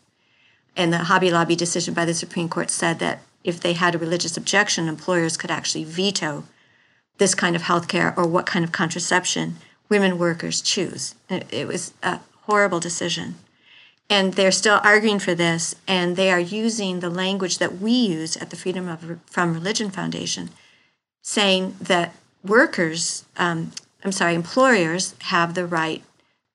And 0.75 0.91
the 0.91 1.05
Hobby 1.05 1.31
Lobby 1.31 1.55
decision 1.55 1.93
by 1.93 2.03
the 2.03 2.13
Supreme 2.13 2.49
Court 2.49 2.69
said 2.69 2.99
that 2.99 3.21
if 3.45 3.61
they 3.61 3.73
had 3.73 3.95
a 3.95 3.97
religious 3.97 4.35
objection, 4.35 4.89
employers 4.89 5.37
could 5.37 5.51
actually 5.51 5.85
veto 5.85 6.43
this 7.17 7.35
kind 7.35 7.55
of 7.55 7.63
health 7.63 7.87
care 7.87 8.13
or 8.17 8.27
what 8.27 8.45
kind 8.45 8.65
of 8.65 8.71
contraception 8.71 9.57
women 9.89 10.17
workers 10.17 10.61
choose. 10.61 11.15
It, 11.29 11.45
it 11.51 11.67
was 11.67 11.93
a 12.03 12.19
horrible 12.43 12.79
decision. 12.79 13.35
And 14.09 14.33
they're 14.33 14.51
still 14.51 14.79
arguing 14.83 15.19
for 15.19 15.33
this, 15.33 15.75
and 15.87 16.15
they 16.15 16.29
are 16.31 16.39
using 16.39 16.99
the 16.99 17.09
language 17.09 17.57
that 17.57 17.79
we 17.79 17.91
use 17.91 18.37
at 18.37 18.51
the 18.51 18.55
Freedom 18.55 18.87
of, 18.87 19.19
from 19.25 19.53
Religion 19.53 19.89
Foundation, 19.89 20.51
saying 21.23 21.75
that 21.81 22.13
workers, 22.43 23.25
um, 23.37 23.71
I'm 24.03 24.11
sorry, 24.11 24.35
employers 24.35 25.15
have 25.23 25.55
the 25.55 25.65
right 25.65 26.03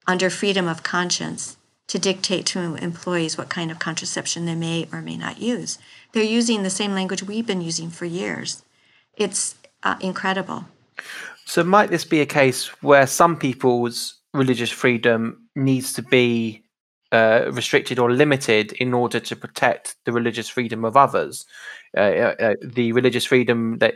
under 0.06 0.30
freedom 0.30 0.68
of 0.68 0.84
conscience 0.84 1.56
to 1.88 1.98
dictate 1.98 2.46
to 2.46 2.76
employees 2.76 3.36
what 3.36 3.48
kind 3.48 3.72
of 3.72 3.80
contraception 3.80 4.46
they 4.46 4.54
may 4.54 4.86
or 4.92 5.02
may 5.02 5.16
not 5.16 5.40
use. 5.40 5.76
They're 6.12 6.22
using 6.22 6.62
the 6.62 6.70
same 6.70 6.94
language 6.94 7.24
we've 7.24 7.46
been 7.46 7.60
using 7.60 7.90
for 7.90 8.04
years. 8.04 8.62
It's 9.16 9.56
uh, 9.82 9.96
incredible. 10.00 10.64
So, 11.44 11.64
might 11.64 11.90
this 11.90 12.04
be 12.04 12.20
a 12.20 12.26
case 12.26 12.68
where 12.82 13.06
some 13.06 13.36
people's 13.36 14.20
religious 14.32 14.70
freedom 14.70 15.48
needs 15.56 15.92
to 15.94 16.02
be 16.02 16.62
uh, 17.12 17.50
restricted 17.50 17.98
or 17.98 18.12
limited 18.12 18.72
in 18.74 18.94
order 18.94 19.18
to 19.18 19.34
protect 19.34 19.96
the 20.04 20.12
religious 20.12 20.48
freedom 20.48 20.84
of 20.84 20.96
others? 20.96 21.46
Uh, 21.96 22.00
uh, 22.00 22.34
uh 22.38 22.54
the 22.62 22.92
religious 22.92 23.24
freedom 23.24 23.78
that 23.78 23.94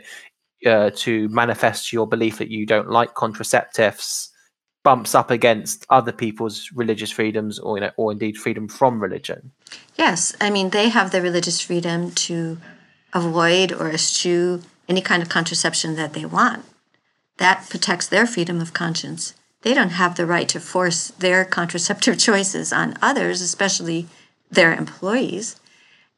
uh, 0.65 0.89
to 0.95 1.29
manifest 1.29 1.93
your 1.93 2.07
belief 2.07 2.39
that 2.39 2.49
you 2.49 2.65
don't 2.65 2.89
like 2.89 3.13
contraceptives 3.13 4.29
bumps 4.83 5.15
up 5.15 5.31
against 5.31 5.85
other 5.89 6.11
people's 6.11 6.69
religious 6.73 7.11
freedoms 7.11 7.57
or 7.59 7.77
you 7.77 7.81
know, 7.81 7.91
or 7.97 8.11
indeed 8.11 8.37
freedom 8.37 8.67
from 8.67 9.01
religion. 9.01 9.51
Yes, 9.95 10.35
I 10.39 10.49
mean 10.49 10.69
they 10.69 10.89
have 10.89 11.11
the 11.11 11.21
religious 11.21 11.59
freedom 11.59 12.11
to 12.11 12.57
avoid 13.13 13.71
or 13.71 13.89
eschew 13.89 14.61
any 14.87 15.01
kind 15.01 15.21
of 15.21 15.29
contraception 15.29 15.95
that 15.95 16.13
they 16.13 16.25
want. 16.25 16.65
That 17.37 17.69
protects 17.69 18.07
their 18.07 18.25
freedom 18.25 18.61
of 18.61 18.73
conscience. 18.73 19.33
They 19.61 19.73
don't 19.73 19.89
have 19.89 20.15
the 20.15 20.25
right 20.25 20.47
to 20.49 20.59
force 20.59 21.07
their 21.09 21.43
contraceptive 21.43 22.17
choices 22.27 22.71
on 22.71 22.97
others, 23.01 23.41
especially 23.41 24.07
their 24.49 24.73
employees. 24.73 25.59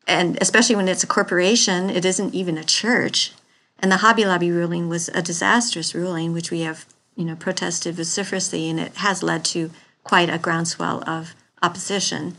And 0.08 0.38
especially 0.42 0.76
when 0.76 0.88
it's 0.88 1.04
a 1.04 1.08
corporation, 1.08 1.90
it 1.90 2.06
isn't 2.06 2.34
even 2.34 2.58
a 2.58 2.64
church. 2.64 3.34
And 3.80 3.92
the 3.92 3.98
Hobby 3.98 4.26
Lobby 4.26 4.52
ruling 4.52 4.90
was 4.90 5.10
a 5.10 5.22
disastrous 5.22 5.94
ruling, 5.94 6.34
which 6.34 6.50
we 6.50 6.62
have, 6.62 6.86
you 7.16 7.26
know, 7.26 7.36
protested 7.36 7.96
vociferously, 7.96 8.70
and 8.70 8.80
it 8.80 8.96
has 8.98 9.22
led 9.22 9.44
to 9.46 9.72
quite 10.04 10.30
a 10.30 10.38
groundswell 10.38 11.08
of 11.08 11.36
opposition. 11.62 12.38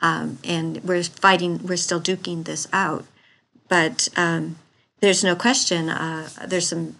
Um, 0.00 0.38
and 0.44 0.82
we're 0.84 1.02
fighting, 1.02 1.66
we're 1.66 1.76
still 1.76 2.00
duking 2.00 2.44
this 2.44 2.68
out. 2.72 3.04
But 3.68 4.08
um, 4.16 4.56
there's 5.00 5.24
no 5.24 5.36
question. 5.36 5.88
Uh, 5.88 6.28
there's 6.46 6.68
some 6.68 6.96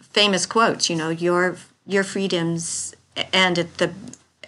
famous 0.00 0.46
quotes. 0.46 0.88
You 0.88 0.96
know, 0.96 1.10
your 1.10 1.56
your 1.86 2.04
freedoms 2.04 2.94
end 3.32 3.58
at 3.58 3.78
the 3.78 3.92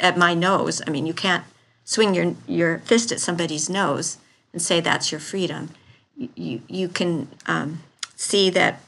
at 0.01 0.17
my 0.17 0.35
nose. 0.35 0.83
I 0.87 0.91
mean, 0.91 1.07
you 1.07 1.15
can't 1.15 1.45
swing 1.85 2.15
your 2.15 2.35
your 2.47 2.79
fist 2.81 3.13
at 3.13 3.21
somebody's 3.21 3.69
nose 3.69 4.19
and 4.53 4.63
say 4.63 4.81
that's 4.81 5.11
your 5.13 5.21
freedom. 5.21 5.71
You 6.17 6.29
you, 6.35 6.63
you 6.69 6.89
can 6.89 7.29
um, 7.47 7.83
see 8.17 8.51
that 8.51 8.81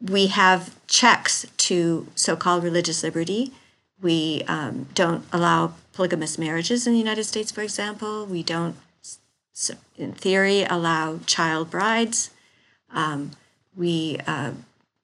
we 0.00 0.28
have 0.28 0.74
checks 0.86 1.46
to 1.56 2.06
so-called 2.14 2.62
religious 2.62 3.02
liberty. 3.02 3.52
We 4.00 4.44
um, 4.46 4.86
don't 4.94 5.24
allow 5.32 5.74
polygamous 5.92 6.38
marriages 6.38 6.86
in 6.86 6.92
the 6.92 6.98
United 7.00 7.24
States, 7.24 7.50
for 7.50 7.62
example. 7.62 8.24
We 8.24 8.44
don't, 8.44 8.76
in 9.96 10.12
theory, 10.12 10.62
allow 10.62 11.18
child 11.26 11.70
brides. 11.70 12.30
Um, 12.92 13.32
we, 13.76 14.18
uh, 14.26 14.52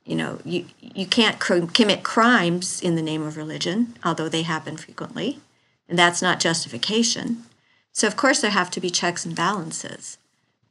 you 0.04 0.16
know, 0.16 0.38
you, 0.44 0.66
you 0.80 1.06
can't 1.06 1.38
cr- 1.38 1.66
commit 1.72 2.02
crimes 2.02 2.80
in 2.80 2.96
the 2.96 3.02
name 3.02 3.22
of 3.22 3.36
religion, 3.36 3.96
although 4.04 4.28
they 4.28 4.42
happen 4.42 4.76
frequently, 4.76 5.40
and 5.88 5.98
that's 5.98 6.22
not 6.22 6.40
justification. 6.40 7.44
So, 7.92 8.06
of 8.06 8.16
course, 8.16 8.40
there 8.40 8.50
have 8.50 8.70
to 8.72 8.80
be 8.80 8.90
checks 8.90 9.24
and 9.24 9.36
balances. 9.36 10.18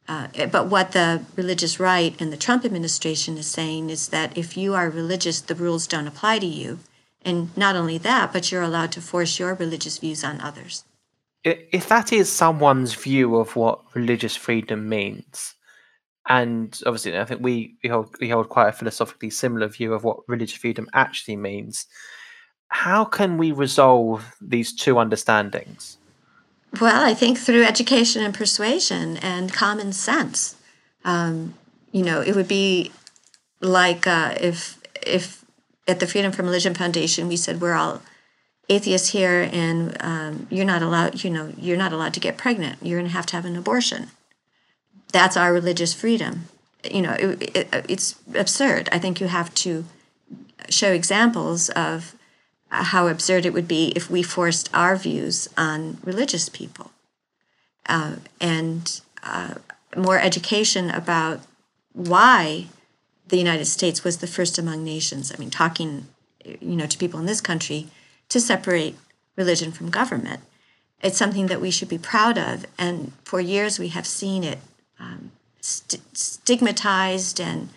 Uh, 0.08 0.28
but 0.52 0.68
what 0.68 0.92
the 0.92 1.24
religious 1.38 1.80
right 1.80 2.20
and 2.20 2.32
the 2.32 2.38
Trump 2.38 2.66
administration 2.66 3.38
is 3.38 3.48
saying 3.48 3.90
is 3.90 4.10
that 4.10 4.38
if 4.38 4.58
you 4.58 4.74
are 4.74 4.90
religious, 4.90 5.40
the 5.40 5.56
rules 5.56 5.88
don't 5.88 6.08
apply 6.08 6.40
to 6.40 6.46
you. 6.46 6.80
And 7.24 7.56
not 7.56 7.78
only 7.78 7.98
that, 8.00 8.34
but 8.34 8.52
you're 8.52 8.62
allowed 8.62 8.92
to 8.94 9.02
force 9.02 9.40
your 9.40 9.54
religious 9.54 9.98
views 9.98 10.24
on 10.24 10.42
others. 10.42 10.84
If 11.46 11.88
that 11.88 12.12
is 12.12 12.30
someone's 12.30 12.94
view 12.94 13.38
of 13.38 13.56
what 13.56 13.80
religious 13.94 14.36
freedom 14.36 14.90
means, 14.90 15.56
and 16.28 16.80
obviously, 16.86 17.18
I 17.18 17.26
think 17.26 17.42
we, 17.42 17.76
we 17.84 17.90
hold 17.90 18.16
we 18.22 18.30
hold 18.30 18.50
quite 18.50 18.70
a 18.70 18.72
philosophically 18.72 19.30
similar 19.30 19.68
view 19.68 19.94
of 19.94 20.04
what 20.04 20.28
religious 20.28 20.58
freedom 20.58 20.88
actually 20.94 21.36
means. 21.36 21.86
How 22.70 23.04
can 23.06 23.38
we 23.38 23.52
resolve 23.52 24.36
these 24.42 24.74
two 24.74 24.98
understandings? 24.98 25.98
Well, 26.80 27.06
I 27.06 27.14
think 27.14 27.38
through 27.38 27.64
education 27.64 28.24
and 28.24 28.34
persuasion 28.34 29.18
and 29.18 29.54
common 29.54 29.94
sense. 29.94 30.56
Um, 31.06 31.54
you 31.92 32.04
know, 32.04 32.22
it 32.22 32.36
would 32.36 32.48
be 32.48 32.92
like 33.60 34.08
uh, 34.08 34.36
if 34.40 34.80
if 35.06 35.44
at 35.88 36.00
the 36.00 36.08
Freedom 36.08 36.32
from 36.32 36.46
Religion 36.46 36.74
Foundation 36.74 37.28
we 37.28 37.38
said 37.38 37.62
we're 37.62 37.74
all 37.74 38.02
atheists 38.70 39.10
here 39.10 39.50
and 39.52 39.98
um, 40.00 40.48
you're 40.50 40.66
not 40.66 40.82
allowed 40.82 41.24
you 41.24 41.30
know 41.30 41.52
you're 41.58 41.78
not 41.78 41.92
allowed 41.92 42.14
to 42.14 42.20
get 42.20 42.38
pregnant 42.38 42.78
you're 42.82 42.98
going 42.98 43.10
to 43.10 43.16
have 43.16 43.26
to 43.26 43.36
have 43.36 43.46
an 43.46 43.58
abortion 43.58 44.10
that's 45.14 45.38
our 45.38 45.54
religious 45.54 45.94
freedom. 45.94 46.50
You 46.84 47.04
know, 47.04 47.14
it, 47.14 47.56
it, 47.56 47.86
it's 47.88 48.16
absurd. 48.36 48.90
I 48.92 49.00
think 49.00 49.22
you 49.22 49.28
have 49.28 49.54
to 49.56 49.86
show 50.70 50.92
examples 50.92 51.70
of 51.70 52.16
how 52.70 53.08
absurd 53.08 53.46
it 53.46 53.54
would 53.54 53.68
be 53.68 53.94
if 53.96 54.10
we 54.10 54.24
forced 54.24 54.70
our 54.74 54.98
views 54.98 55.48
on 55.56 56.00
religious 56.04 56.50
people. 56.50 56.92
Uh, 57.86 58.16
and 58.42 59.02
uh, 59.24 59.56
more 59.96 60.20
education 60.20 60.90
about 60.90 61.42
why 61.94 62.66
the 63.28 63.38
United 63.38 63.66
States 63.66 64.04
was 64.04 64.18
the 64.18 64.28
first 64.28 64.58
among 64.58 64.84
nations. 64.84 65.32
I 65.32 65.38
mean, 65.38 65.52
talking, 65.52 66.08
you 66.44 66.76
know, 66.76 66.88
to 66.88 66.98
people 66.98 67.20
in 67.20 67.28
this 67.28 67.42
country 67.42 67.88
to 68.30 68.42
separate 68.42 68.96
religion 69.36 69.72
from 69.72 69.90
government. 69.90 70.42
It's 71.02 71.18
something 71.18 71.48
that 71.48 71.62
we 71.62 71.70
should 71.70 71.90
be 71.90 71.98
proud 71.98 72.38
of. 72.38 72.66
And 72.80 73.12
for 73.24 73.40
years 73.40 73.78
we 73.78 73.90
have 73.90 74.08
seen 74.08 74.44
it 74.44 74.60
um, 75.00 75.32
st- 75.62 76.18
stigmatized, 76.18 77.40
and 77.40 77.70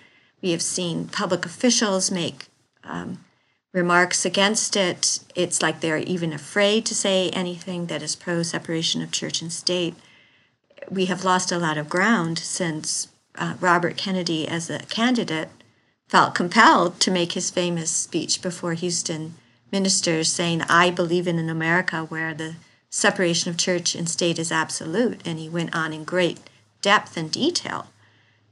we 0.43 0.51
have 0.51 0.63
seen 0.63 1.09
public 1.09 1.45
officials 1.45 2.11
make 2.11 2.47
um, 2.85 3.25
remarks 3.73 4.25
against 4.25 4.77
it. 4.77 5.21
It's 5.35 5.61
like 5.61 5.81
they're 5.81 5.99
even 5.99 6.33
afraid 6.33 6.87
to 6.87 6.95
say 6.95 7.31
anything 7.31 7.87
that 7.87 8.03
is 8.03 8.17
pro 8.17 8.43
separation 8.43 9.03
of 9.03 9.11
church 9.11 9.43
and 9.43 9.53
state. 9.53 9.95
We 10.91 11.07
have 11.07 11.25
lost 11.25 11.53
a 11.53 11.59
lot 11.59 11.79
of 11.79 11.89
ground 11.89 12.39
since 12.39 13.09
uh, 13.37 13.55
Robert 13.61 13.97
Kennedy, 13.97 14.49
as 14.49 14.71
a 14.71 14.79
candidate, 14.81 15.51
felt 16.09 16.35
compelled 16.35 17.01
to 17.01 17.11
make 17.11 17.33
his 17.33 17.51
famous 17.51 17.91
speech 17.91 18.41
before 18.41 18.75
Houston 18.75 19.35
ministers 19.73 20.33
saying, 20.33 20.63
I 20.63 20.91
believe 20.91 21.27
in 21.27 21.39
an 21.39 21.51
America 21.51 22.05
where 22.05 22.33
the 22.33 22.55
separation 22.89 23.51
of 23.51 23.57
church 23.57 23.95
and 23.95 24.09
state 24.09 24.39
is 24.39 24.53
absolute. 24.53 25.21
And 25.27 25.39
he 25.39 25.49
went 25.49 25.75
on 25.75 25.93
in 25.93 26.05
great 26.05 26.39
depth 26.83 27.17
and 27.17 27.31
detail 27.31 27.89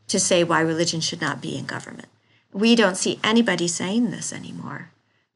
to 0.08 0.18
say 0.18 0.44
why 0.44 0.60
religion 0.60 1.00
should 1.00 1.20
not 1.20 1.40
be 1.40 1.56
in 1.56 1.64
government. 1.64 2.08
We 2.52 2.74
don't 2.74 2.96
see 2.96 3.20
anybody 3.24 3.68
saying 3.68 4.10
this 4.10 4.32
anymore. 4.32 4.90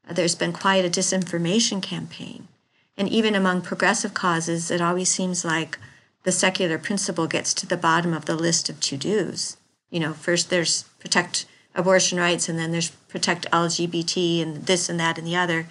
Uh, 0.07 0.13
there's 0.13 0.35
been 0.35 0.53
quite 0.53 0.85
a 0.85 0.89
disinformation 0.89 1.81
campaign. 1.81 2.47
And 2.97 3.09
even 3.09 3.35
among 3.35 3.61
progressive 3.61 4.13
causes, 4.13 4.71
it 4.71 4.81
always 4.81 5.09
seems 5.09 5.45
like 5.45 5.77
the 6.23 6.31
secular 6.31 6.77
principle 6.77 7.27
gets 7.27 7.53
to 7.55 7.65
the 7.65 7.77
bottom 7.77 8.13
of 8.13 8.25
the 8.25 8.35
list 8.35 8.69
of 8.69 8.79
to 8.81 8.97
dos. 8.97 9.57
You 9.89 9.99
know, 9.99 10.13
first 10.13 10.49
there's 10.49 10.83
protect 10.99 11.45
abortion 11.75 12.19
rights, 12.19 12.49
and 12.49 12.59
then 12.59 12.71
there's 12.71 12.91
protect 13.07 13.49
LGBT, 13.51 14.41
and 14.41 14.65
this 14.65 14.89
and 14.89 14.99
that 14.99 15.17
and 15.17 15.25
the 15.25 15.35
other. 15.35 15.67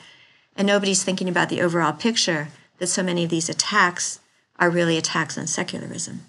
And 0.57 0.67
nobody's 0.67 1.05
thinking 1.05 1.29
about 1.29 1.51
the 1.51 1.61
overall 1.61 1.93
picture 1.93 2.49
that 2.79 2.87
so 2.87 3.03
many 3.03 3.25
of 3.25 3.31
these 3.31 3.49
attacks 3.49 4.21
are 4.59 4.71
really 4.71 4.97
attacks 4.97 5.37
on 5.37 5.47
secularism. 5.47 6.23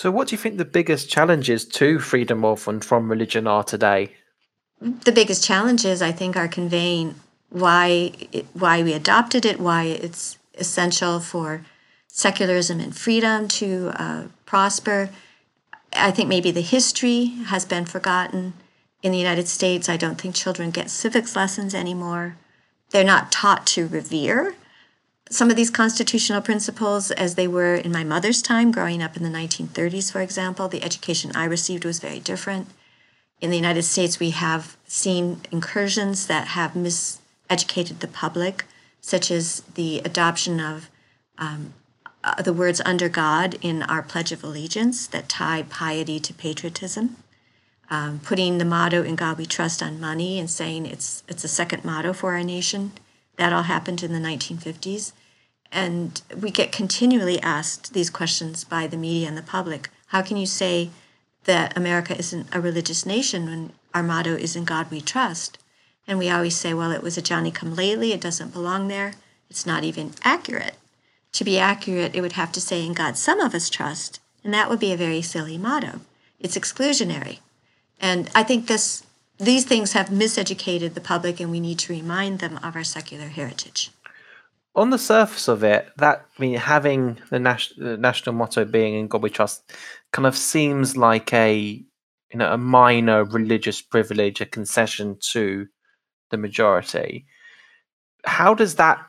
So, 0.00 0.10
what 0.10 0.28
do 0.28 0.32
you 0.32 0.38
think 0.38 0.56
the 0.56 0.64
biggest 0.64 1.10
challenges 1.10 1.66
to 1.66 1.98
freedom 1.98 2.42
of 2.42 2.66
and 2.66 2.82
from 2.82 3.10
religion 3.10 3.46
are 3.46 3.62
today? 3.62 4.14
The 4.80 5.12
biggest 5.12 5.44
challenges, 5.44 6.00
I 6.00 6.10
think, 6.10 6.38
are 6.38 6.48
conveying 6.48 7.16
why 7.50 8.12
it, 8.32 8.46
why 8.54 8.82
we 8.82 8.94
adopted 8.94 9.44
it, 9.44 9.60
why 9.60 9.82
it's 9.82 10.38
essential 10.54 11.20
for 11.20 11.66
secularism 12.08 12.80
and 12.80 12.96
freedom 12.96 13.46
to 13.48 13.92
uh, 13.94 14.22
prosper. 14.46 15.10
I 15.92 16.12
think 16.12 16.30
maybe 16.30 16.50
the 16.50 16.62
history 16.62 17.26
has 17.52 17.66
been 17.66 17.84
forgotten. 17.84 18.54
In 19.02 19.12
the 19.12 19.18
United 19.18 19.48
States, 19.48 19.90
I 19.90 19.98
don't 19.98 20.18
think 20.18 20.34
children 20.34 20.70
get 20.70 20.88
civics 20.88 21.36
lessons 21.36 21.74
anymore. 21.74 22.38
They're 22.88 23.04
not 23.04 23.30
taught 23.30 23.66
to 23.74 23.86
revere 23.86 24.54
some 25.30 25.48
of 25.48 25.56
these 25.56 25.70
constitutional 25.70 26.42
principles 26.42 27.12
as 27.12 27.36
they 27.36 27.46
were 27.46 27.76
in 27.76 27.92
my 27.92 28.02
mother's 28.02 28.42
time, 28.42 28.72
growing 28.72 29.00
up 29.00 29.16
in 29.16 29.22
the 29.22 29.28
1930s, 29.28 30.10
for 30.10 30.20
example. 30.20 30.68
The 30.68 30.82
education 30.82 31.30
I 31.34 31.44
received 31.44 31.84
was 31.84 32.00
very 32.00 32.18
different. 32.18 32.66
In 33.40 33.50
the 33.50 33.56
United 33.56 33.84
States, 33.84 34.18
we 34.18 34.30
have 34.30 34.76
seen 34.86 35.40
incursions 35.52 36.26
that 36.26 36.48
have 36.48 36.74
mis 36.74 37.20
educated 37.48 38.00
the 38.00 38.08
public, 38.08 38.64
such 39.00 39.30
as 39.30 39.60
the 39.74 40.00
adoption 40.00 40.60
of 40.60 40.90
um, 41.38 41.74
uh, 42.22 42.42
the 42.42 42.52
words 42.52 42.82
under 42.84 43.08
God 43.08 43.56
in 43.62 43.82
our 43.84 44.02
Pledge 44.02 44.32
of 44.32 44.44
Allegiance 44.44 45.06
that 45.06 45.28
tie 45.28 45.62
piety 45.62 46.20
to 46.20 46.34
patriotism. 46.34 47.16
Um, 47.88 48.20
putting 48.22 48.58
the 48.58 48.64
motto 48.64 49.02
"In 49.02 49.16
God 49.16 49.38
We 49.38 49.46
Trust" 49.46 49.82
on 49.82 50.00
money 50.00 50.38
and 50.38 50.50
saying 50.50 50.86
it's 50.86 51.22
it's 51.28 51.44
a 51.44 51.48
second 51.48 51.84
motto 51.84 52.12
for 52.12 52.34
our 52.34 52.44
nation. 52.44 52.92
That 53.36 53.52
all 53.52 53.62
happened 53.62 54.02
in 54.02 54.12
the 54.12 54.18
1950s, 54.18 55.12
and 55.72 56.20
we 56.36 56.50
get 56.50 56.72
continually 56.72 57.40
asked 57.40 57.92
these 57.92 58.10
questions 58.10 58.64
by 58.64 58.86
the 58.86 58.96
media 58.96 59.28
and 59.28 59.36
the 59.36 59.42
public. 59.42 59.88
How 60.08 60.22
can 60.22 60.36
you 60.36 60.46
say 60.46 60.90
that 61.44 61.76
America 61.76 62.16
isn't 62.16 62.54
a 62.54 62.60
religious 62.60 63.06
nation 63.06 63.46
when 63.46 63.72
our 63.94 64.02
motto 64.02 64.34
is 64.34 64.56
"In 64.56 64.64
God 64.64 64.90
We 64.90 65.00
Trust"? 65.00 65.58
And 66.06 66.18
we 66.18 66.28
always 66.28 66.56
say, 66.56 66.74
well, 66.74 66.90
it 66.90 67.02
was 67.02 67.16
a 67.16 67.22
Johnny 67.22 67.52
come 67.52 67.76
lately. 67.76 68.12
It 68.12 68.20
doesn't 68.20 68.52
belong 68.52 68.88
there. 68.88 69.14
It's 69.48 69.64
not 69.64 69.84
even 69.84 70.12
accurate. 70.24 70.74
To 71.32 71.44
be 71.44 71.56
accurate, 71.58 72.16
it 72.16 72.20
would 72.20 72.32
have 72.32 72.50
to 72.52 72.60
say, 72.60 72.84
in 72.84 72.94
God, 72.94 73.16
some 73.16 73.38
of 73.38 73.54
us 73.54 73.70
trust. 73.70 74.18
And 74.42 74.52
that 74.52 74.68
would 74.68 74.80
be 74.80 74.92
a 74.92 74.96
very 74.96 75.22
silly 75.22 75.56
motto. 75.56 76.00
It's 76.40 76.58
exclusionary. 76.58 77.38
And 78.00 78.28
I 78.34 78.42
think 78.42 78.66
this, 78.66 79.04
these 79.38 79.64
things 79.64 79.92
have 79.92 80.08
miseducated 80.08 80.94
the 80.94 81.00
public, 81.00 81.38
and 81.38 81.50
we 81.50 81.60
need 81.60 81.78
to 81.80 81.92
remind 81.92 82.40
them 82.40 82.58
of 82.62 82.74
our 82.74 82.82
secular 82.82 83.28
heritage. 83.28 83.90
On 84.74 84.90
the 84.90 84.98
surface 84.98 85.48
of 85.48 85.62
it, 85.64 85.90
that 85.96 86.26
I 86.38 86.40
mean, 86.40 86.54
having 86.54 87.18
the, 87.30 87.38
nas- 87.40 87.72
the 87.76 87.96
national 87.96 88.34
motto 88.34 88.64
being 88.64 88.94
"In 88.94 89.08
God 89.08 89.22
We 89.22 89.30
Trust" 89.30 89.72
kind 90.12 90.26
of 90.26 90.36
seems 90.36 90.96
like 90.96 91.32
a 91.32 91.54
you 91.56 92.38
know 92.38 92.52
a 92.52 92.58
minor 92.58 93.24
religious 93.24 93.80
privilege, 93.80 94.40
a 94.40 94.46
concession 94.46 95.18
to 95.32 95.66
the 96.30 96.36
majority. 96.36 97.26
How 98.24 98.54
does 98.54 98.76
that 98.76 99.04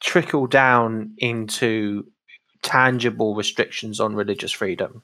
trickle 0.00 0.46
down 0.46 1.14
into 1.18 2.06
tangible 2.62 3.34
restrictions 3.36 4.00
on 4.00 4.14
religious 4.14 4.52
freedom? 4.52 5.02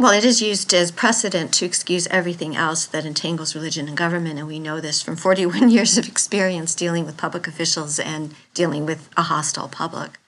Well, 0.00 0.12
it 0.12 0.24
is 0.24 0.40
used 0.40 0.72
as 0.74 0.92
precedent 0.92 1.52
to 1.54 1.64
excuse 1.64 2.06
everything 2.06 2.54
else 2.54 2.86
that 2.86 3.04
entangles 3.04 3.56
religion 3.56 3.88
and 3.88 3.96
government, 3.96 4.38
and 4.38 4.46
we 4.46 4.60
know 4.60 4.78
this 4.80 5.02
from 5.02 5.16
41 5.16 5.70
years 5.70 5.98
of 5.98 6.06
experience 6.06 6.76
dealing 6.76 7.04
with 7.04 7.16
public 7.16 7.48
officials 7.48 7.98
and 7.98 8.32
dealing 8.54 8.86
with 8.86 9.08
a 9.16 9.22
hostile 9.22 9.66
public. 9.66 10.20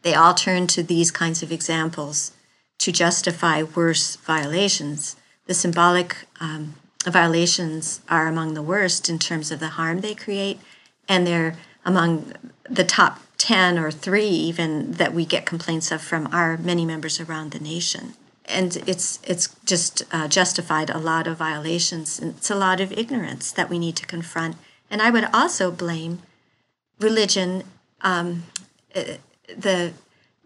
They 0.00 0.14
all 0.14 0.32
turn 0.32 0.66
to 0.68 0.82
these 0.82 1.10
kinds 1.10 1.42
of 1.42 1.52
examples 1.52 2.32
to 2.78 2.90
justify 2.90 3.62
worse 3.62 4.16
violations. 4.16 5.16
The 5.44 5.52
symbolic 5.52 6.16
um, 6.40 6.76
violations 7.04 8.00
are 8.08 8.28
among 8.28 8.54
the 8.54 8.62
worst 8.62 9.10
in 9.10 9.18
terms 9.18 9.50
of 9.50 9.60
the 9.60 9.76
harm 9.76 10.00
they 10.00 10.14
create, 10.14 10.58
and 11.06 11.26
they're 11.26 11.54
among 11.84 12.32
the 12.64 12.84
top 12.84 13.20
10 13.36 13.78
or 13.78 13.90
3 13.90 14.26
even 14.26 14.92
that 14.92 15.12
we 15.12 15.26
get 15.26 15.44
complaints 15.44 15.92
of 15.92 16.00
from 16.00 16.28
our 16.32 16.56
many 16.56 16.86
members 16.86 17.20
around 17.20 17.50
the 17.50 17.60
nation 17.60 18.14
and 18.48 18.76
it's 18.86 19.20
it's 19.24 19.54
just 19.64 20.02
uh, 20.12 20.28
justified 20.28 20.90
a 20.90 20.98
lot 20.98 21.26
of 21.26 21.36
violations. 21.36 22.18
and 22.18 22.36
It's 22.36 22.50
a 22.50 22.54
lot 22.54 22.80
of 22.80 22.92
ignorance 22.92 23.52
that 23.52 23.70
we 23.70 23.78
need 23.78 23.96
to 23.96 24.06
confront. 24.06 24.56
And 24.90 25.02
I 25.02 25.10
would 25.10 25.28
also 25.32 25.70
blame 25.70 26.22
religion, 26.98 27.64
um, 28.00 28.44
uh, 28.94 29.18
the 29.56 29.92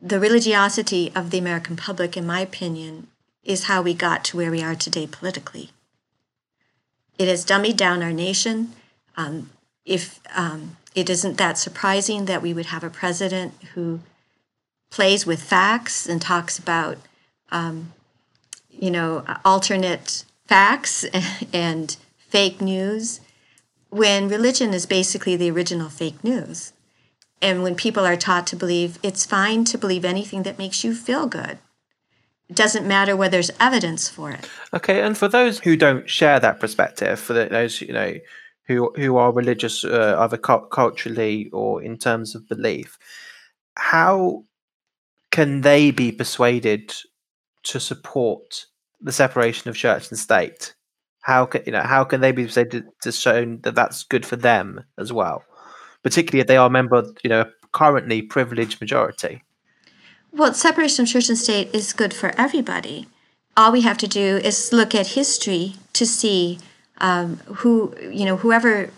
the 0.00 0.18
religiosity 0.18 1.12
of 1.14 1.30
the 1.30 1.38
American 1.38 1.76
public, 1.76 2.16
in 2.16 2.26
my 2.26 2.40
opinion, 2.40 3.06
is 3.44 3.64
how 3.64 3.82
we 3.82 3.94
got 3.94 4.24
to 4.24 4.36
where 4.36 4.50
we 4.50 4.62
are 4.62 4.74
today 4.74 5.06
politically. 5.06 5.70
It 7.18 7.28
has 7.28 7.46
dummied 7.46 7.76
down 7.76 8.02
our 8.02 8.12
nation. 8.12 8.72
Um, 9.16 9.50
if 9.84 10.20
um, 10.34 10.76
it 10.94 11.08
isn't 11.08 11.38
that 11.38 11.58
surprising 11.58 12.24
that 12.24 12.42
we 12.42 12.52
would 12.52 12.66
have 12.66 12.84
a 12.84 12.90
president 12.90 13.54
who 13.74 14.00
plays 14.90 15.24
with 15.24 15.42
facts 15.42 16.06
and 16.06 16.20
talks 16.20 16.58
about 16.58 16.98
um, 17.52 17.92
you 18.70 18.90
know, 18.90 19.24
alternate 19.44 20.24
facts 20.46 21.04
and 21.52 21.96
fake 22.16 22.60
news 22.60 23.20
when 23.90 24.28
religion 24.28 24.72
is 24.72 24.86
basically 24.86 25.36
the 25.36 25.50
original 25.50 25.88
fake 25.88 26.24
news. 26.24 26.72
And 27.40 27.62
when 27.62 27.74
people 27.74 28.06
are 28.06 28.16
taught 28.16 28.46
to 28.48 28.56
believe 28.56 28.98
it's 29.02 29.26
fine 29.26 29.64
to 29.64 29.78
believe 29.78 30.04
anything 30.04 30.44
that 30.44 30.58
makes 30.58 30.82
you 30.82 30.94
feel 30.94 31.26
good, 31.26 31.58
it 32.48 32.56
doesn't 32.56 32.86
matter 32.86 33.16
whether 33.16 33.32
there's 33.32 33.50
evidence 33.58 34.08
for 34.08 34.30
it. 34.30 34.48
Okay, 34.72 35.02
and 35.02 35.16
for 35.16 35.28
those 35.28 35.58
who 35.58 35.76
don't 35.76 36.08
share 36.08 36.38
that 36.40 36.60
perspective, 36.60 37.18
for 37.18 37.32
those 37.32 37.80
you 37.80 37.92
know 37.92 38.14
who 38.66 38.92
who 38.96 39.16
are 39.16 39.32
religious 39.32 39.84
uh, 39.84 40.16
either 40.20 40.36
culturally 40.36 41.50
or 41.52 41.82
in 41.82 41.98
terms 41.98 42.34
of 42.34 42.48
belief, 42.48 42.98
how 43.76 44.44
can 45.30 45.62
they 45.62 45.90
be 45.90 46.12
persuaded 46.12 46.92
to 47.64 47.80
support 47.80 48.66
the 49.00 49.12
separation 49.12 49.68
of 49.68 49.76
church 49.76 50.10
and 50.10 50.18
state? 50.18 50.74
How 51.20 51.46
can 51.46 51.62
you 51.66 51.72
know 51.72 51.82
how 51.82 52.04
can 52.04 52.20
they 52.20 52.32
be 52.32 52.48
said 52.48 52.70
to, 52.72 52.84
to 53.02 53.12
show 53.12 53.44
that 53.62 53.74
that's 53.74 54.02
good 54.04 54.26
for 54.26 54.36
them 54.36 54.84
as 54.98 55.12
well, 55.12 55.44
particularly 56.02 56.40
if 56.40 56.46
they 56.46 56.56
are 56.56 56.66
a 56.66 56.70
member, 56.70 57.04
you 57.22 57.30
know, 57.30 57.50
currently 57.72 58.22
privileged 58.22 58.80
majority? 58.80 59.42
Well, 60.32 60.54
separation 60.54 61.04
of 61.04 61.08
church 61.08 61.28
and 61.28 61.38
state 61.38 61.74
is 61.74 61.92
good 61.92 62.14
for 62.14 62.32
everybody. 62.38 63.06
All 63.56 63.70
we 63.70 63.82
have 63.82 63.98
to 63.98 64.08
do 64.08 64.38
is 64.38 64.72
look 64.72 64.94
at 64.94 65.08
history 65.08 65.74
to 65.92 66.06
see 66.06 66.58
um, 66.98 67.36
who 67.56 67.94
you 68.10 68.24
know 68.24 68.38
whoever 68.38 68.90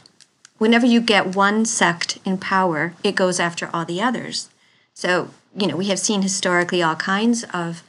whenever 0.59 0.87
you 0.87 1.00
get 1.00 1.35
one 1.35 1.64
sect 1.64 2.18
in 2.24 2.38
power, 2.38 2.94
it 3.03 3.14
goes 3.14 3.40
after 3.40 3.68
all 3.72 3.85
the 3.85 4.00
others. 4.00 4.48
So, 4.94 5.31
you 5.57 5.66
know, 5.66 5.77
we 5.77 5.87
have 5.87 5.98
seen 5.98 6.22
historically 6.22 6.83
all 6.83 6.96
kinds 6.96 7.44
of 7.53 7.83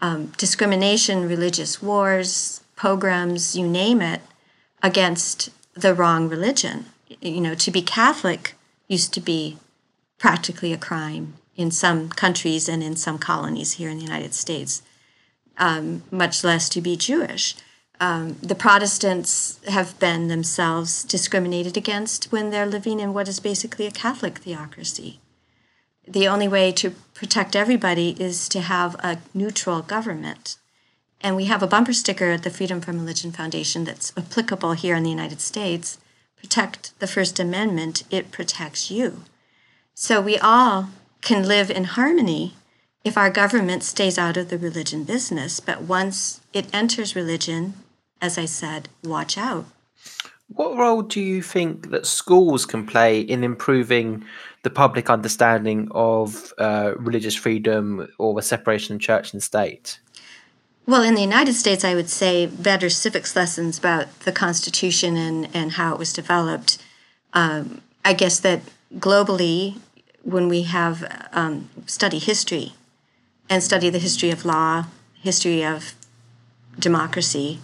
um, 0.00 0.26
discrimination, 0.36 1.28
religious 1.28 1.82
wars, 1.82 2.60
pogroms, 2.76 3.56
you 3.56 3.66
name 3.66 4.02
it, 4.02 4.20
against 4.82 5.50
the 5.74 5.94
wrong 5.94 6.28
religion. 6.28 6.86
You 7.20 7.40
know, 7.40 7.54
to 7.54 7.70
be 7.70 7.82
Catholic 7.82 8.54
used 8.88 9.14
to 9.14 9.20
be 9.20 9.58
practically 10.18 10.72
a 10.72 10.78
crime 10.78 11.34
in 11.56 11.70
some 11.70 12.08
countries 12.10 12.68
and 12.68 12.82
in 12.82 12.96
some 12.96 13.18
colonies 13.18 13.72
here 13.72 13.88
in 13.88 13.98
the 13.98 14.04
United 14.04 14.34
States, 14.34 14.82
um, 15.58 16.02
much 16.10 16.44
less 16.44 16.68
to 16.68 16.80
be 16.80 16.96
Jewish. 16.96 17.54
Um, 17.98 18.36
the 18.42 18.54
Protestants 18.54 19.58
have 19.66 19.98
been 19.98 20.28
themselves 20.28 21.02
discriminated 21.02 21.78
against 21.78 22.26
when 22.30 22.50
they're 22.50 22.66
living 22.66 23.00
in 23.00 23.14
what 23.14 23.26
is 23.26 23.40
basically 23.40 23.86
a 23.86 23.90
Catholic 23.90 24.38
theocracy 24.38 25.18
the 26.06 26.28
only 26.28 26.48
way 26.48 26.72
to 26.72 26.90
protect 27.14 27.56
everybody 27.56 28.16
is 28.20 28.48
to 28.50 28.60
have 28.60 28.94
a 28.96 29.18
neutral 29.34 29.82
government. 29.82 30.56
And 31.20 31.34
we 31.34 31.46
have 31.46 31.62
a 31.62 31.66
bumper 31.66 31.92
sticker 31.92 32.30
at 32.30 32.42
the 32.42 32.50
Freedom 32.50 32.80
from 32.80 33.00
Religion 33.00 33.32
Foundation 33.32 33.84
that's 33.84 34.12
applicable 34.16 34.72
here 34.72 34.94
in 34.94 35.02
the 35.02 35.10
United 35.10 35.40
States. 35.40 35.98
Protect 36.36 36.98
the 37.00 37.06
First 37.06 37.40
Amendment, 37.40 38.04
it 38.10 38.30
protects 38.30 38.90
you. 38.90 39.22
So 39.94 40.20
we 40.20 40.38
all 40.38 40.90
can 41.22 41.48
live 41.48 41.70
in 41.70 41.84
harmony 41.84 42.54
if 43.02 43.16
our 43.16 43.30
government 43.30 43.82
stays 43.82 44.18
out 44.18 44.36
of 44.36 44.50
the 44.50 44.58
religion 44.58 45.04
business. 45.04 45.58
But 45.58 45.82
once 45.82 46.40
it 46.52 46.66
enters 46.72 47.16
religion, 47.16 47.74
as 48.20 48.36
I 48.36 48.44
said, 48.44 48.88
watch 49.02 49.38
out. 49.38 49.66
What 50.48 50.76
role 50.76 51.02
do 51.02 51.20
you 51.20 51.42
think 51.42 51.90
that 51.90 52.06
schools 52.06 52.66
can 52.66 52.86
play 52.86 53.20
in 53.20 53.42
improving 53.42 54.24
the 54.66 54.70
public 54.70 55.08
understanding 55.08 55.88
of 55.92 56.52
uh, 56.58 56.92
religious 56.98 57.36
freedom 57.36 58.08
or 58.18 58.34
the 58.34 58.42
separation 58.42 58.96
of 58.96 59.00
church 59.00 59.32
and 59.32 59.40
state? 59.40 60.00
Well, 60.86 61.02
in 61.02 61.14
the 61.14 61.20
United 61.20 61.54
States, 61.54 61.84
I 61.84 61.94
would 61.94 62.10
say 62.10 62.46
better 62.46 62.90
civics 62.90 63.36
lessons 63.36 63.78
about 63.78 64.06
the 64.26 64.32
Constitution 64.32 65.16
and, 65.16 65.48
and 65.54 65.72
how 65.72 65.92
it 65.92 66.00
was 66.00 66.12
developed. 66.12 66.78
Um, 67.32 67.80
I 68.04 68.12
guess 68.12 68.40
that 68.40 68.60
globally, 68.96 69.78
when 70.24 70.48
we 70.48 70.62
have 70.62 70.96
um, 71.32 71.70
study 71.86 72.18
history 72.18 72.74
and 73.48 73.62
study 73.62 73.88
the 73.88 74.00
history 74.00 74.32
of 74.32 74.44
law, 74.44 74.86
history 75.14 75.64
of 75.64 75.94
democracy, 76.76 77.60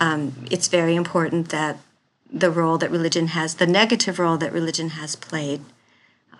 um, 0.00 0.44
it's 0.50 0.66
very 0.66 0.96
important 0.96 1.50
that 1.50 1.78
the 2.32 2.50
role 2.50 2.78
that 2.78 2.90
religion 2.90 3.28
has, 3.28 3.54
the 3.54 3.66
negative 3.80 4.18
role 4.18 4.38
that 4.38 4.52
religion 4.52 4.88
has 5.00 5.14
played 5.14 5.60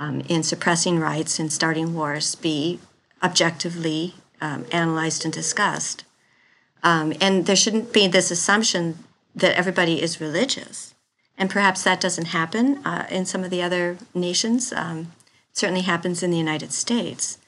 um, 0.03 0.17
in 0.29 0.43
suppressing 0.43 0.99
rights 0.99 1.39
and 1.39 1.53
starting 1.53 1.95
wars, 1.95 2.35
be 2.35 2.81
objectively 3.23 4.15
um, 4.41 4.61
analyzed 4.73 5.25
and 5.25 5.33
discussed. 5.33 6.05
Um, 6.83 7.13
and 7.21 7.47
there 7.47 7.63
shouldn't 7.63 7.93
be 7.93 8.09
this 8.09 8.31
assumption 8.31 8.83
that 9.43 9.57
everybody 9.57 10.03
is 10.07 10.21
religious. 10.21 10.95
And 11.39 11.49
perhaps 11.49 11.83
that 11.85 12.01
doesn't 12.01 12.35
happen 12.41 12.85
uh, 12.85 13.07
in 13.11 13.25
some 13.27 13.45
of 13.45 13.51
the 13.51 13.63
other 13.63 13.97
nations. 14.13 14.73
Um, 14.73 14.99
it 15.51 15.57
certainly 15.63 15.83
happens 15.83 16.23
in 16.23 16.31
the 16.33 16.45
United 16.49 16.73
States, 16.73 17.39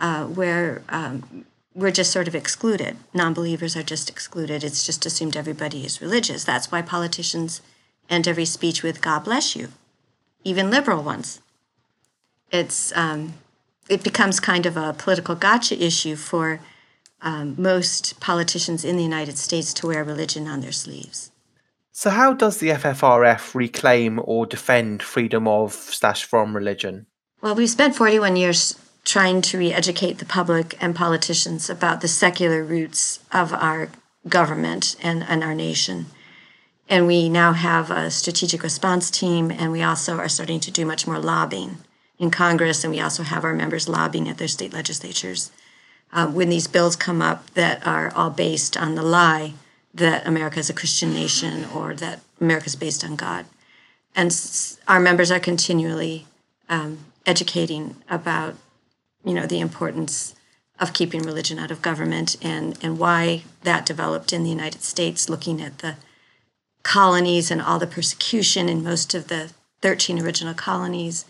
uh, 0.00 0.24
where 0.24 0.82
um, 0.88 1.44
we're 1.74 1.98
just 2.00 2.12
sort 2.12 2.28
of 2.28 2.34
excluded. 2.34 2.96
Non 3.12 3.34
believers 3.34 3.76
are 3.76 3.82
just 3.94 4.08
excluded. 4.08 4.64
It's 4.64 4.86
just 4.86 5.04
assumed 5.06 5.36
everybody 5.36 5.84
is 5.84 6.00
religious. 6.00 6.44
That's 6.44 6.70
why 6.72 6.82
politicians 6.82 7.60
end 8.08 8.26
every 8.26 8.46
speech 8.46 8.82
with 8.82 9.02
God 9.02 9.24
bless 9.24 9.54
you. 9.54 9.68
even 10.44 10.70
liberal 10.70 11.02
ones. 11.02 11.40
It's 12.50 12.96
um, 12.96 13.34
it 13.88 14.02
becomes 14.02 14.40
kind 14.40 14.66
of 14.66 14.76
a 14.76 14.92
political 14.92 15.34
gotcha 15.34 15.82
issue 15.82 16.16
for 16.16 16.60
um, 17.20 17.54
most 17.58 18.20
politicians 18.20 18.84
in 18.84 18.96
the 18.96 19.02
United 19.02 19.38
States 19.38 19.72
to 19.74 19.86
wear 19.86 20.04
religion 20.04 20.46
on 20.46 20.60
their 20.60 20.72
sleeves. 20.72 21.30
So, 21.92 22.10
how 22.10 22.32
does 22.32 22.58
the 22.58 22.68
FFRF 22.70 23.54
reclaim 23.54 24.20
or 24.24 24.46
defend 24.46 25.02
freedom 25.02 25.46
of 25.46 25.72
slash 25.72 26.24
from 26.24 26.54
religion? 26.54 27.06
Well, 27.40 27.54
we've 27.54 27.70
spent 27.70 27.94
41 27.94 28.36
years 28.36 28.78
trying 29.04 29.42
to 29.42 29.58
re 29.58 29.72
educate 29.72 30.18
the 30.18 30.24
public 30.24 30.76
and 30.82 30.94
politicians 30.94 31.70
about 31.70 32.00
the 32.00 32.08
secular 32.08 32.64
roots 32.64 33.20
of 33.32 33.52
our 33.52 33.90
government 34.28 34.96
and, 35.02 35.22
and 35.28 35.44
our 35.44 35.54
nation. 35.54 36.06
And 36.88 37.06
we 37.06 37.28
now 37.28 37.52
have 37.52 37.90
a 37.90 38.10
strategic 38.10 38.62
response 38.62 39.10
team, 39.10 39.50
and 39.50 39.72
we 39.72 39.82
also 39.82 40.18
are 40.18 40.28
starting 40.28 40.60
to 40.60 40.70
do 40.70 40.84
much 40.84 41.06
more 41.06 41.18
lobbying 41.18 41.78
in 42.18 42.30
Congress, 42.30 42.84
and 42.84 42.92
we 42.92 43.00
also 43.00 43.22
have 43.22 43.44
our 43.44 43.54
members 43.54 43.88
lobbying 43.88 44.28
at 44.28 44.38
their 44.38 44.48
state 44.48 44.72
legislatures. 44.72 45.50
Uh, 46.12 46.28
when 46.28 46.48
these 46.48 46.68
bills 46.68 46.94
come 46.94 47.20
up 47.20 47.50
that 47.54 47.84
are 47.86 48.12
all 48.14 48.30
based 48.30 48.76
on 48.76 48.94
the 48.94 49.02
lie 49.02 49.52
that 49.92 50.26
America 50.26 50.58
is 50.58 50.70
a 50.70 50.74
Christian 50.74 51.12
nation 51.12 51.64
or 51.74 51.94
that 51.94 52.20
America 52.40 52.66
is 52.66 52.76
based 52.76 53.04
on 53.04 53.16
God. 53.16 53.46
And 54.14 54.26
s- 54.26 54.78
our 54.88 55.00
members 55.00 55.30
are 55.30 55.40
continually 55.40 56.26
um, 56.68 56.98
educating 57.26 57.96
about, 58.10 58.54
you 59.24 59.34
know, 59.34 59.46
the 59.46 59.60
importance 59.60 60.34
of 60.80 60.92
keeping 60.92 61.22
religion 61.22 61.58
out 61.58 61.70
of 61.70 61.82
government 61.82 62.36
and, 62.42 62.76
and 62.82 62.98
why 62.98 63.42
that 63.62 63.86
developed 63.86 64.32
in 64.32 64.42
the 64.42 64.50
United 64.50 64.82
States, 64.82 65.28
looking 65.28 65.62
at 65.62 65.78
the 65.78 65.96
colonies 66.82 67.50
and 67.50 67.62
all 67.62 67.78
the 67.78 67.86
persecution 67.86 68.68
in 68.68 68.82
most 68.82 69.14
of 69.14 69.28
the 69.28 69.52
13 69.80 70.20
original 70.20 70.54
colonies 70.54 71.24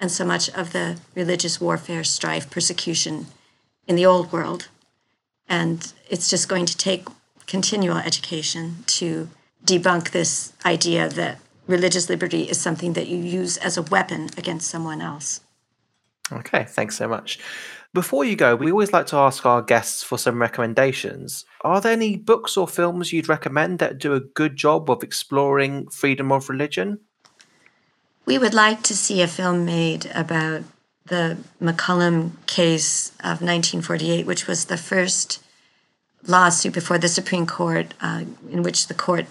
and 0.00 0.10
so 0.10 0.24
much 0.24 0.48
of 0.50 0.72
the 0.72 0.98
religious 1.14 1.60
warfare, 1.60 2.04
strife, 2.04 2.50
persecution 2.50 3.26
in 3.86 3.96
the 3.96 4.06
old 4.06 4.32
world. 4.32 4.68
And 5.48 5.92
it's 6.08 6.30
just 6.30 6.48
going 6.48 6.66
to 6.66 6.76
take 6.76 7.08
continual 7.46 7.96
education 7.98 8.84
to 8.86 9.28
debunk 9.64 10.10
this 10.10 10.52
idea 10.64 11.08
that 11.08 11.38
religious 11.66 12.08
liberty 12.08 12.42
is 12.42 12.60
something 12.60 12.92
that 12.94 13.08
you 13.08 13.18
use 13.18 13.56
as 13.58 13.76
a 13.76 13.82
weapon 13.82 14.28
against 14.36 14.68
someone 14.68 15.00
else. 15.00 15.40
Okay, 16.30 16.64
thanks 16.64 16.96
so 16.96 17.08
much. 17.08 17.38
Before 17.94 18.22
you 18.22 18.36
go, 18.36 18.54
we 18.54 18.70
always 18.70 18.92
like 18.92 19.06
to 19.06 19.16
ask 19.16 19.46
our 19.46 19.62
guests 19.62 20.02
for 20.02 20.18
some 20.18 20.40
recommendations. 20.40 21.46
Are 21.62 21.80
there 21.80 21.92
any 21.92 22.16
books 22.16 22.56
or 22.56 22.68
films 22.68 23.12
you'd 23.12 23.30
recommend 23.30 23.78
that 23.78 23.98
do 23.98 24.12
a 24.12 24.20
good 24.20 24.56
job 24.56 24.90
of 24.90 25.02
exploring 25.02 25.88
freedom 25.88 26.30
of 26.30 26.50
religion? 26.50 27.00
We 28.28 28.36
would 28.36 28.52
like 28.52 28.82
to 28.82 28.94
see 28.94 29.22
a 29.22 29.26
film 29.26 29.64
made 29.64 30.04
about 30.14 30.62
the 31.06 31.38
McCollum 31.62 32.32
case 32.44 33.08
of 33.20 33.40
1948, 33.40 34.26
which 34.26 34.46
was 34.46 34.66
the 34.66 34.76
first 34.76 35.42
lawsuit 36.26 36.74
before 36.74 36.98
the 36.98 37.08
Supreme 37.08 37.46
Court 37.46 37.94
uh, 38.02 38.24
in 38.50 38.62
which 38.62 38.88
the 38.88 38.92
court 38.92 39.24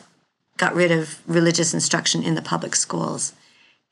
got 0.57 0.73
rid 0.73 0.91
of 0.91 1.19
religious 1.27 1.75
instruction 1.75 2.23
in 2.23 2.33
the 2.33 2.41
public 2.41 2.75
schools. 2.75 3.33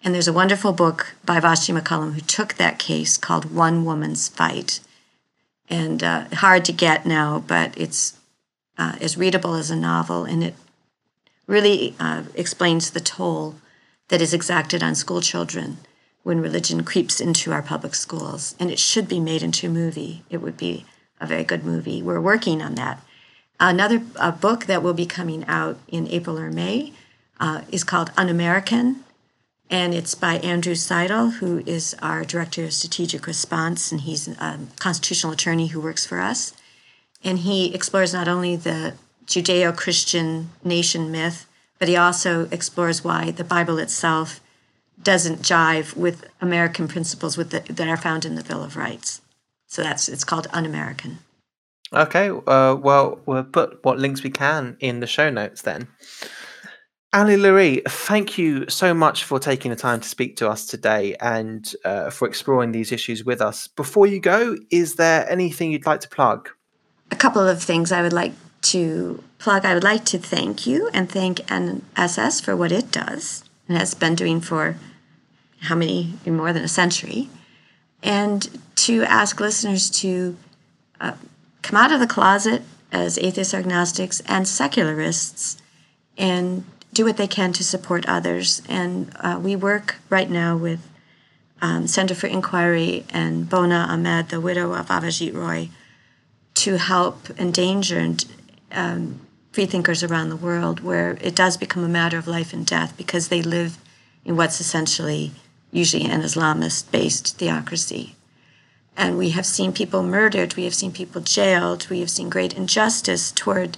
And 0.04 0.16
there's 0.16 0.28
a 0.28 0.34
wonderful 0.34 0.74
book 0.74 1.14
by 1.24 1.40
Vashti 1.40 1.72
McCollum 1.72 2.14
who 2.14 2.22
took 2.22 2.56
that 2.56 2.80
case 2.80 3.16
called 3.16 3.54
One 3.54 3.86
Woman's 3.86 4.28
Fight. 4.28 4.80
And 5.70 6.04
uh, 6.04 6.26
hard 6.34 6.66
to 6.66 6.74
get 6.74 7.06
now, 7.06 7.44
but 7.46 7.78
it's 7.78 8.18
uh, 8.76 8.96
as 9.00 9.18
readable 9.18 9.54
as 9.54 9.70
a 9.70 9.76
novel, 9.76 10.24
and 10.24 10.44
it 10.44 10.56
really 11.46 11.94
uh, 12.00 12.24
explains 12.34 12.90
the 12.90 13.00
toll 13.00 13.54
that 14.10 14.22
is 14.22 14.34
exacted 14.34 14.84
on 14.84 14.96
school 14.96 15.22
children 15.22 15.78
when 16.24 16.42
religion 16.42 16.84
creeps 16.84 17.20
into 17.20 17.52
our 17.52 17.62
public 17.62 17.94
schools. 17.96 18.56
And 18.60 18.72
it 18.72 18.80
should 18.80 19.08
be 19.08 19.20
made 19.20 19.44
into 19.44 19.68
a 19.68 19.70
movie. 19.70 20.24
It 20.30 20.38
would 20.38 20.58
be 20.58 20.86
a 21.20 21.28
very 21.28 21.44
good 21.44 21.64
movie. 21.64 22.02
We're 22.02 22.22
working 22.22 22.62
on 22.62 22.76
that. 22.76 23.02
Another 23.60 24.00
book 24.00 24.66
that 24.66 24.84
will 24.84 24.94
be 24.94 25.06
coming 25.06 25.46
out 25.46 25.78
in 25.88 26.08
April 26.10 26.38
or 26.38 26.52
May 26.52 26.94
uh, 27.40 27.62
is 27.72 27.84
called 27.84 28.12
Un 28.18 28.28
American, 28.28 29.04
and 29.70 29.94
it's 29.94 30.14
by 30.14 30.36
Andrew 30.38 30.76
Seidel, 30.76 31.32
who 31.32 31.64
is 31.66 31.96
our 32.02 32.24
Director 32.24 32.66
of 32.66 32.74
Strategic 32.74 33.26
Response, 33.26 33.92
and 33.92 34.02
he's 34.02 34.28
a 34.28 34.60
constitutional 34.80 35.34
attorney 35.34 35.68
who 35.68 35.80
works 35.80 36.06
for 36.06 36.20
us. 36.20 36.54
And 37.24 37.40
he 37.40 37.74
explores 37.74 38.14
not 38.14 38.28
only 38.28 38.56
the 38.56 38.94
Judeo 39.26 39.76
Christian 39.76 40.50
nation 40.64 41.12
myth, 41.12 41.48
but 41.80 41.88
he 41.88 41.96
also 41.96 42.48
explores 42.52 43.04
why 43.04 43.32
the 43.32 43.44
Bible 43.44 43.78
itself 43.78 44.40
doesn't 45.02 45.42
jive 45.42 45.96
with 45.96 46.26
American 46.42 46.88
principles 46.88 47.38
with 47.38 47.52
the, 47.52 47.60
that 47.72 47.88
are 47.88 47.98
found 47.98 48.26
in 48.26 48.36
the 48.36 48.44
Bill 48.44 48.64
of 48.64 48.78
Rights. 48.78 49.22
So 49.68 49.84
that's 49.84 50.08
it's 50.08 50.24
called 50.24 50.48
Un-American. 50.54 51.20
Okay, 51.94 52.30
uh, 52.30 52.76
well, 52.76 53.20
we'll 53.26 53.44
put 53.44 53.84
what 53.84 54.00
links 54.00 54.24
we 54.24 54.30
can 54.30 54.78
in 54.80 55.00
the 55.00 55.08
show 55.08 55.30
notes 55.30 55.62
then. 55.62 55.88
Annie 57.14 57.38
Laurie, 57.38 57.82
thank 57.88 58.38
you 58.38 58.68
so 58.68 58.94
much 58.94 59.24
for 59.24 59.40
taking 59.40 59.72
the 59.72 59.78
time 59.78 60.02
to 60.02 60.08
speak 60.08 60.36
to 60.38 60.50
us 60.50 60.66
today 60.66 61.16
and 61.22 61.74
uh, 61.86 62.10
for 62.10 62.28
exploring 62.28 62.74
these 62.74 62.92
issues 62.92 63.24
with 63.24 63.42
us. 63.42 63.68
Before 63.68 64.06
you 64.06 64.20
go, 64.20 64.58
is 64.70 64.96
there 64.96 65.30
anything 65.30 65.72
you'd 65.72 65.86
like 65.86 66.02
to 66.02 66.10
plug? 66.10 66.50
A 67.12 67.16
couple 67.16 67.48
of 67.48 67.64
things 67.64 67.94
I 67.94 68.02
would 68.02 68.12
like 68.12 68.34
to 68.66 69.24
plug. 69.38 69.66
I 69.66 69.74
would 69.74 69.84
like 69.84 70.06
to 70.06 70.18
thank 70.18 70.66
you 70.66 70.90
and 70.94 71.10
thank 71.10 71.38
NSS 71.48 72.42
for 72.42 72.56
what 72.56 72.72
it 72.72 72.92
does 72.92 73.44
and 73.68 73.78
has 73.78 73.94
been 73.94 74.16
doing 74.16 74.42
for 74.42 74.76
how 75.62 75.76
many, 75.76 76.14
more 76.26 76.54
than 76.54 76.64
a 76.64 76.68
century, 76.68 77.30
and 78.04 78.60
to 78.76 79.04
ask 79.04 79.40
listeners 79.40 79.90
to 79.90 80.38
uh, 81.00 81.14
come 81.62 81.78
out 81.78 81.92
of 81.92 82.00
the 82.00 82.08
closet 82.08 82.62
as 82.92 83.18
atheists, 83.18 83.54
agnostics, 83.54 84.22
and 84.22 84.48
secularists 84.48 85.58
and 86.18 86.64
do 86.94 87.04
what 87.04 87.18
they 87.18 87.28
can 87.28 87.52
to 87.54 87.64
support 87.64 88.08
others. 88.08 88.62
And 88.70 89.12
uh, 89.20 89.40
we 89.42 89.56
work 89.56 89.96
right 90.10 90.30
now 90.30 90.56
with 90.56 90.88
um, 91.62 91.88
Center 91.88 92.16
for 92.16 92.28
Inquiry 92.28 93.06
and 93.10 93.50
Bonya 93.50 93.88
Ahmed, 93.88 94.30
the 94.30 94.40
widow 94.40 94.74
of 94.74 94.88
Avijit 94.88 95.34
Roy, 95.34 95.70
to 96.56 96.78
help 96.78 97.30
endangered 97.40 98.26
um, 98.72 99.22
freethinkers 99.52 100.04
around 100.04 100.30
the 100.30 100.36
world 100.36 100.82
where 100.82 101.18
it 101.22 101.36
does 101.36 101.58
become 101.58 101.84
a 101.84 101.90
matter 101.90 102.18
of 102.18 102.28
life 102.28 102.54
and 102.54 102.66
death 102.66 102.96
because 102.98 103.30
they 103.30 103.42
live 103.42 103.78
in 104.26 104.36
what's 104.36 104.60
essentially 104.60 105.32
usually 105.72 106.06
an 106.06 106.22
Islamist 106.22 106.92
based 106.92 107.38
theocracy. 107.38 108.16
And 108.98 109.18
we 109.18 109.32
have 109.32 109.46
seen 109.46 109.74
people 109.74 110.04
murdered, 110.04 110.56
we 110.56 110.64
have 110.64 110.74
seen 110.74 110.92
people 110.92 111.22
jailed, 111.22 111.88
we 111.90 112.00
have 112.00 112.10
seen 112.10 112.30
great 112.30 112.54
injustice 112.54 113.32
toward 113.32 113.78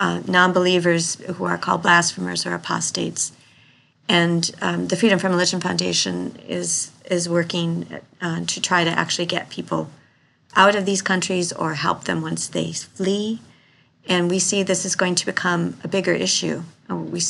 uh, 0.00 0.20
non 0.26 0.52
believers 0.52 1.14
who 1.16 1.44
are 1.44 1.58
called 1.58 1.82
blasphemers 1.82 2.44
or 2.44 2.54
apostates. 2.54 3.32
And 4.08 4.50
um, 4.60 4.88
the 4.88 4.96
Freedom 4.96 5.18
from 5.18 5.32
Religion 5.32 5.60
Foundation 5.60 6.36
is, 6.48 6.90
is 7.10 7.28
working 7.28 8.00
uh, 8.20 8.44
to 8.46 8.60
try 8.60 8.82
to 8.84 8.90
actually 8.90 9.26
get 9.26 9.50
people 9.50 9.90
out 10.56 10.74
of 10.74 10.86
these 10.86 11.02
countries 11.02 11.52
or 11.52 11.74
help 11.74 12.04
them 12.04 12.22
once 12.22 12.48
they 12.48 12.72
flee. 12.72 13.40
And 14.08 14.30
we 14.30 14.38
see 14.38 14.62
this 14.62 14.84
is 14.86 14.96
going 14.96 15.14
to 15.16 15.26
become 15.26 15.76
a 15.84 15.88
bigger 15.88 16.12
issue. 16.12 16.62
Uh, 16.90 16.96
we, 16.96 17.20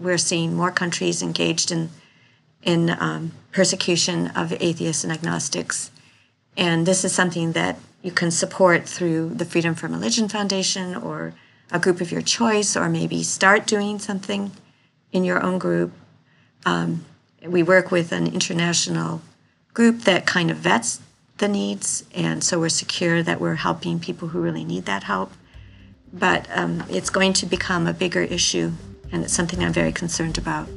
we're 0.00 0.18
seeing 0.18 0.54
more 0.54 0.72
countries 0.72 1.22
engaged 1.22 1.70
in, 1.70 1.90
in 2.62 2.90
um, 2.90 3.32
persecution 3.52 4.28
of 4.28 4.52
atheists 4.54 5.04
and 5.04 5.12
agnostics. 5.12 5.90
And 6.56 6.86
this 6.86 7.04
is 7.04 7.14
something 7.14 7.52
that 7.52 7.78
you 8.02 8.10
can 8.10 8.30
support 8.30 8.88
through 8.88 9.30
the 9.30 9.44
Freedom 9.44 9.74
from 9.74 9.92
Religion 9.92 10.28
Foundation 10.28 10.96
or 10.96 11.34
a 11.70 11.78
group 11.78 12.00
of 12.00 12.10
your 12.10 12.20
choice, 12.20 12.76
or 12.76 12.88
maybe 12.88 13.22
start 13.22 13.66
doing 13.66 13.98
something 13.98 14.50
in 15.10 15.24
your 15.24 15.42
own 15.42 15.58
group. 15.58 15.92
Um, 16.66 17.04
we 17.46 17.62
work 17.62 17.90
with 17.90 18.12
an 18.12 18.26
international 18.26 19.22
group 19.72 20.00
that 20.02 20.26
kind 20.26 20.50
of 20.50 20.58
vets 20.58 21.00
the 21.38 21.48
needs, 21.48 22.04
and 22.14 22.44
so 22.44 22.60
we're 22.60 22.68
secure 22.68 23.22
that 23.22 23.40
we're 23.40 23.54
helping 23.54 23.98
people 23.98 24.28
who 24.28 24.40
really 24.40 24.64
need 24.64 24.84
that 24.84 25.04
help. 25.04 25.32
But 26.12 26.46
um, 26.50 26.84
it's 26.90 27.10
going 27.10 27.32
to 27.34 27.46
become 27.46 27.86
a 27.86 27.94
bigger 27.94 28.22
issue, 28.22 28.72
and 29.10 29.24
it's 29.24 29.32
something 29.32 29.64
I'm 29.64 29.72
very 29.72 29.92
concerned 29.92 30.38
about. 30.38 30.68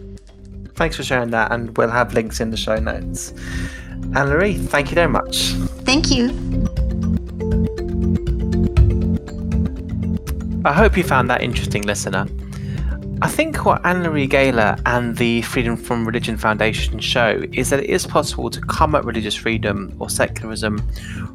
Thanks 0.75 0.95
for 0.95 1.03
sharing 1.03 1.31
that, 1.31 1.51
and 1.51 1.75
we'll 1.77 1.89
have 1.89 2.13
links 2.13 2.39
in 2.39 2.51
the 2.51 2.57
show 2.57 2.77
notes. 2.77 3.33
Annie 4.15 4.29
Laurie, 4.29 4.53
thank 4.55 4.89
you 4.89 4.95
very 4.95 5.07
much. 5.07 5.51
Thank 5.83 6.11
you. 6.11 6.29
I 10.65 10.73
hope 10.73 10.97
you 10.97 11.03
found 11.03 11.29
that 11.29 11.41
interesting, 11.41 11.83
listener. 11.83 12.27
I 13.21 13.29
think 13.29 13.63
what 13.63 13.83
Annie 13.85 14.03
Laurie 14.03 14.27
Gaylor 14.27 14.75
and 14.85 15.15
the 15.15 15.41
Freedom 15.43 15.77
from 15.77 16.05
Religion 16.05 16.35
Foundation 16.35 16.99
show 16.99 17.41
is 17.53 17.69
that 17.69 17.79
it 17.79 17.89
is 17.89 18.05
possible 18.05 18.49
to 18.49 18.59
come 18.59 18.93
at 18.93 19.05
religious 19.05 19.35
freedom 19.35 19.95
or 19.99 20.09
secularism 20.09 20.81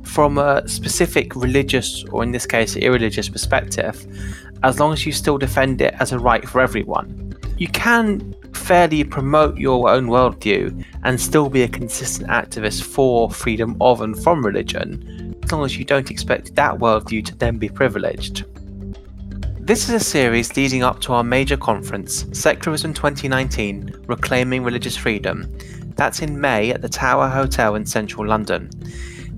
from 0.02 0.36
a 0.36 0.68
specific 0.68 1.34
religious, 1.34 2.04
or 2.12 2.22
in 2.22 2.32
this 2.32 2.44
case, 2.44 2.76
irreligious 2.76 3.30
perspective, 3.30 4.06
as 4.62 4.78
long 4.78 4.92
as 4.92 5.06
you 5.06 5.12
still 5.12 5.38
defend 5.38 5.80
it 5.80 5.94
as 6.00 6.12
a 6.12 6.18
right 6.18 6.46
for 6.46 6.60
everyone. 6.60 7.34
You 7.56 7.68
can 7.68 8.34
fairly 8.52 9.02
promote 9.02 9.56
your 9.56 9.88
own 9.88 10.08
worldview 10.08 10.84
and 11.04 11.18
still 11.18 11.48
be 11.48 11.62
a 11.62 11.68
consistent 11.68 12.28
activist 12.28 12.82
for 12.82 13.30
freedom 13.30 13.76
of 13.80 14.02
and 14.02 14.22
from 14.22 14.44
religion, 14.44 15.34
as 15.42 15.50
long 15.50 15.64
as 15.64 15.78
you 15.78 15.86
don't 15.86 16.10
expect 16.10 16.54
that 16.56 16.74
worldview 16.74 17.24
to 17.24 17.34
then 17.36 17.56
be 17.56 17.70
privileged. 17.70 18.44
This 19.70 19.87
is 19.88 19.94
a 19.94 20.00
series 20.00 20.56
leading 20.56 20.83
up 20.83 20.98
to 21.02 21.12
our 21.12 21.22
major 21.22 21.56
conference, 21.56 22.26
Secularism 22.33 22.92
2019 22.92 24.02
Reclaiming 24.09 24.64
Religious 24.64 24.96
Freedom. 24.96 25.46
That's 25.94 26.22
in 26.22 26.40
May 26.40 26.72
at 26.72 26.83
the 26.83 26.88
Tower 26.88 27.28
Hotel 27.28 27.76
in 27.76 27.87
central 27.87 28.26
London. 28.26 28.68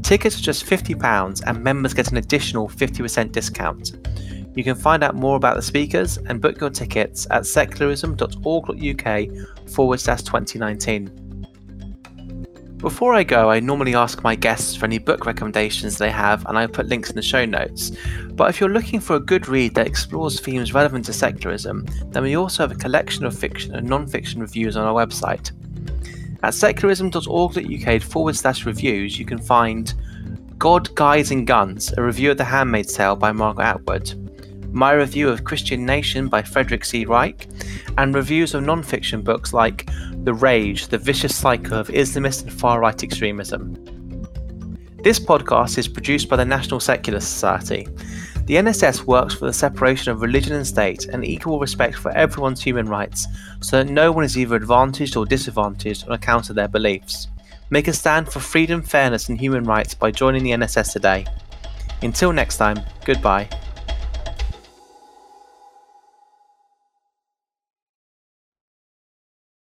Tickets 0.01 0.39
are 0.39 0.43
just 0.43 0.65
£50 0.65 1.43
and 1.47 1.63
members 1.63 1.93
get 1.93 2.13
an 2.13 2.17
additional 2.17 2.67
50% 2.67 3.31
discount. 3.31 3.93
You 4.55 4.65
can 4.65 4.75
find 4.75 5.05
out 5.05 5.15
more 5.15 5.37
about 5.37 5.57
the 5.57 5.63
speakers 5.63 6.17
and 6.17 6.41
book 6.41 6.63
your 6.63 6.71
tickets 6.71 7.27
at 7.31 7.43
secularism.org.uk 7.43 9.69
forward 9.69 10.01
slash 10.01 10.23
2019. 10.23 11.22
Before 12.83 13.15
I 13.15 13.23
go, 13.23 13.49
I 13.49 13.61
normally 13.61 13.95
ask 13.95 14.25
my 14.25 14.35
guests 14.35 14.75
for 14.75 14.87
any 14.87 14.99
book 14.99 15.25
recommendations 15.25 15.99
they 15.99 16.11
have, 16.11 16.45
and 16.47 16.59
I 16.59 16.67
put 16.67 16.89
links 16.89 17.11
in 17.11 17.15
the 17.15 17.23
show 17.23 17.45
notes. 17.45 17.93
But 18.33 18.51
if 18.51 18.59
you're 18.59 18.69
looking 18.69 18.99
for 18.99 19.15
a 19.15 19.21
good 19.21 19.47
read 19.47 19.77
that 19.77 19.87
explores 19.87 20.41
themes 20.41 20.75
relevant 20.75 21.05
to 21.05 21.13
secularism, 21.13 21.87
then 22.07 22.25
we 22.25 22.35
also 22.35 22.65
have 22.65 22.73
a 22.73 22.81
collection 22.81 23.25
of 23.25 23.39
fiction 23.39 23.77
and 23.77 23.89
non 23.89 24.09
fiction 24.09 24.41
reviews 24.41 24.77
on 24.77 24.85
our 24.85 24.95
website. 24.95 25.53
At 26.43 26.55
secularism.org.uk 26.55 28.03
forward 28.03 28.35
slash 28.35 28.67
reviews, 28.67 29.17
you 29.17 29.27
can 29.27 29.39
find 29.39 29.95
God, 30.59 30.93
Guys, 30.97 31.31
and 31.31 31.47
Guns, 31.47 31.95
a 31.97 32.03
review 32.03 32.33
of 32.33 32.37
The 32.37 32.45
Handmaid's 32.45 32.95
Tale 32.95 33.15
by 33.15 33.31
Margaret 33.31 33.65
Atwood, 33.65 34.22
my 34.73 34.93
review 34.93 35.29
of 35.29 35.45
Christian 35.45 35.85
Nation 35.85 36.29
by 36.29 36.43
Frederick 36.43 36.85
C. 36.85 37.05
Reich, 37.05 37.47
and 37.99 38.15
reviews 38.15 38.55
of 38.55 38.65
non 38.65 38.83
fiction 38.83 39.23
books 39.23 39.53
like 39.53 39.89
The 40.25 40.35
Rage, 40.35 40.89
The 40.89 40.99
Vicious 40.99 41.37
Cycle 41.37 41.79
of 41.79 41.89
Islamist 41.89 42.43
and 42.43 42.53
Far 42.53 42.81
Right 42.81 43.03
Extremism. 43.03 43.75
This 45.03 45.19
podcast 45.19 45.79
is 45.79 45.89
produced 45.89 46.29
by 46.29 46.37
the 46.37 46.45
National 46.45 46.81
Secular 46.81 47.21
Society. 47.21 47.87
The 48.47 48.55
NSS 48.55 49.05
works 49.05 49.35
for 49.35 49.47
the 49.47 49.53
separation 49.53 50.11
of 50.11 50.23
religion 50.23 50.55
and 50.55 50.67
state 50.67 51.07
and 51.07 51.25
equal 51.25 51.61
respect 51.61 51.97
for 51.97 52.11
everyone's 52.13 52.63
human 52.63 52.89
rights 52.89 53.27
so 53.61 53.79
that 53.79 53.93
no 53.93 54.11
one 54.11 54.25
is 54.25 54.37
either 54.37 54.57
advantaged 54.57 55.17
or 55.17 55.27
disadvantaged 55.27 56.07
on 56.07 56.13
account 56.13 56.51
of 56.51 56.57
their 56.57 56.69
beliefs. 56.69 57.29
Make 57.71 57.89
a 57.89 57.93
stand 57.93 58.33
for 58.33 58.41
freedom, 58.41 58.83
fairness, 58.83 59.29
and 59.29 59.41
human 59.41 59.65
rights 59.65 59.95
by 59.95 60.11
joining 60.11 60.45
the 60.45 60.51
NSS 60.51 60.93
today. 60.93 61.25
Until 62.03 62.33
next 62.33 62.57
time, 62.57 62.81
goodbye. 63.05 63.49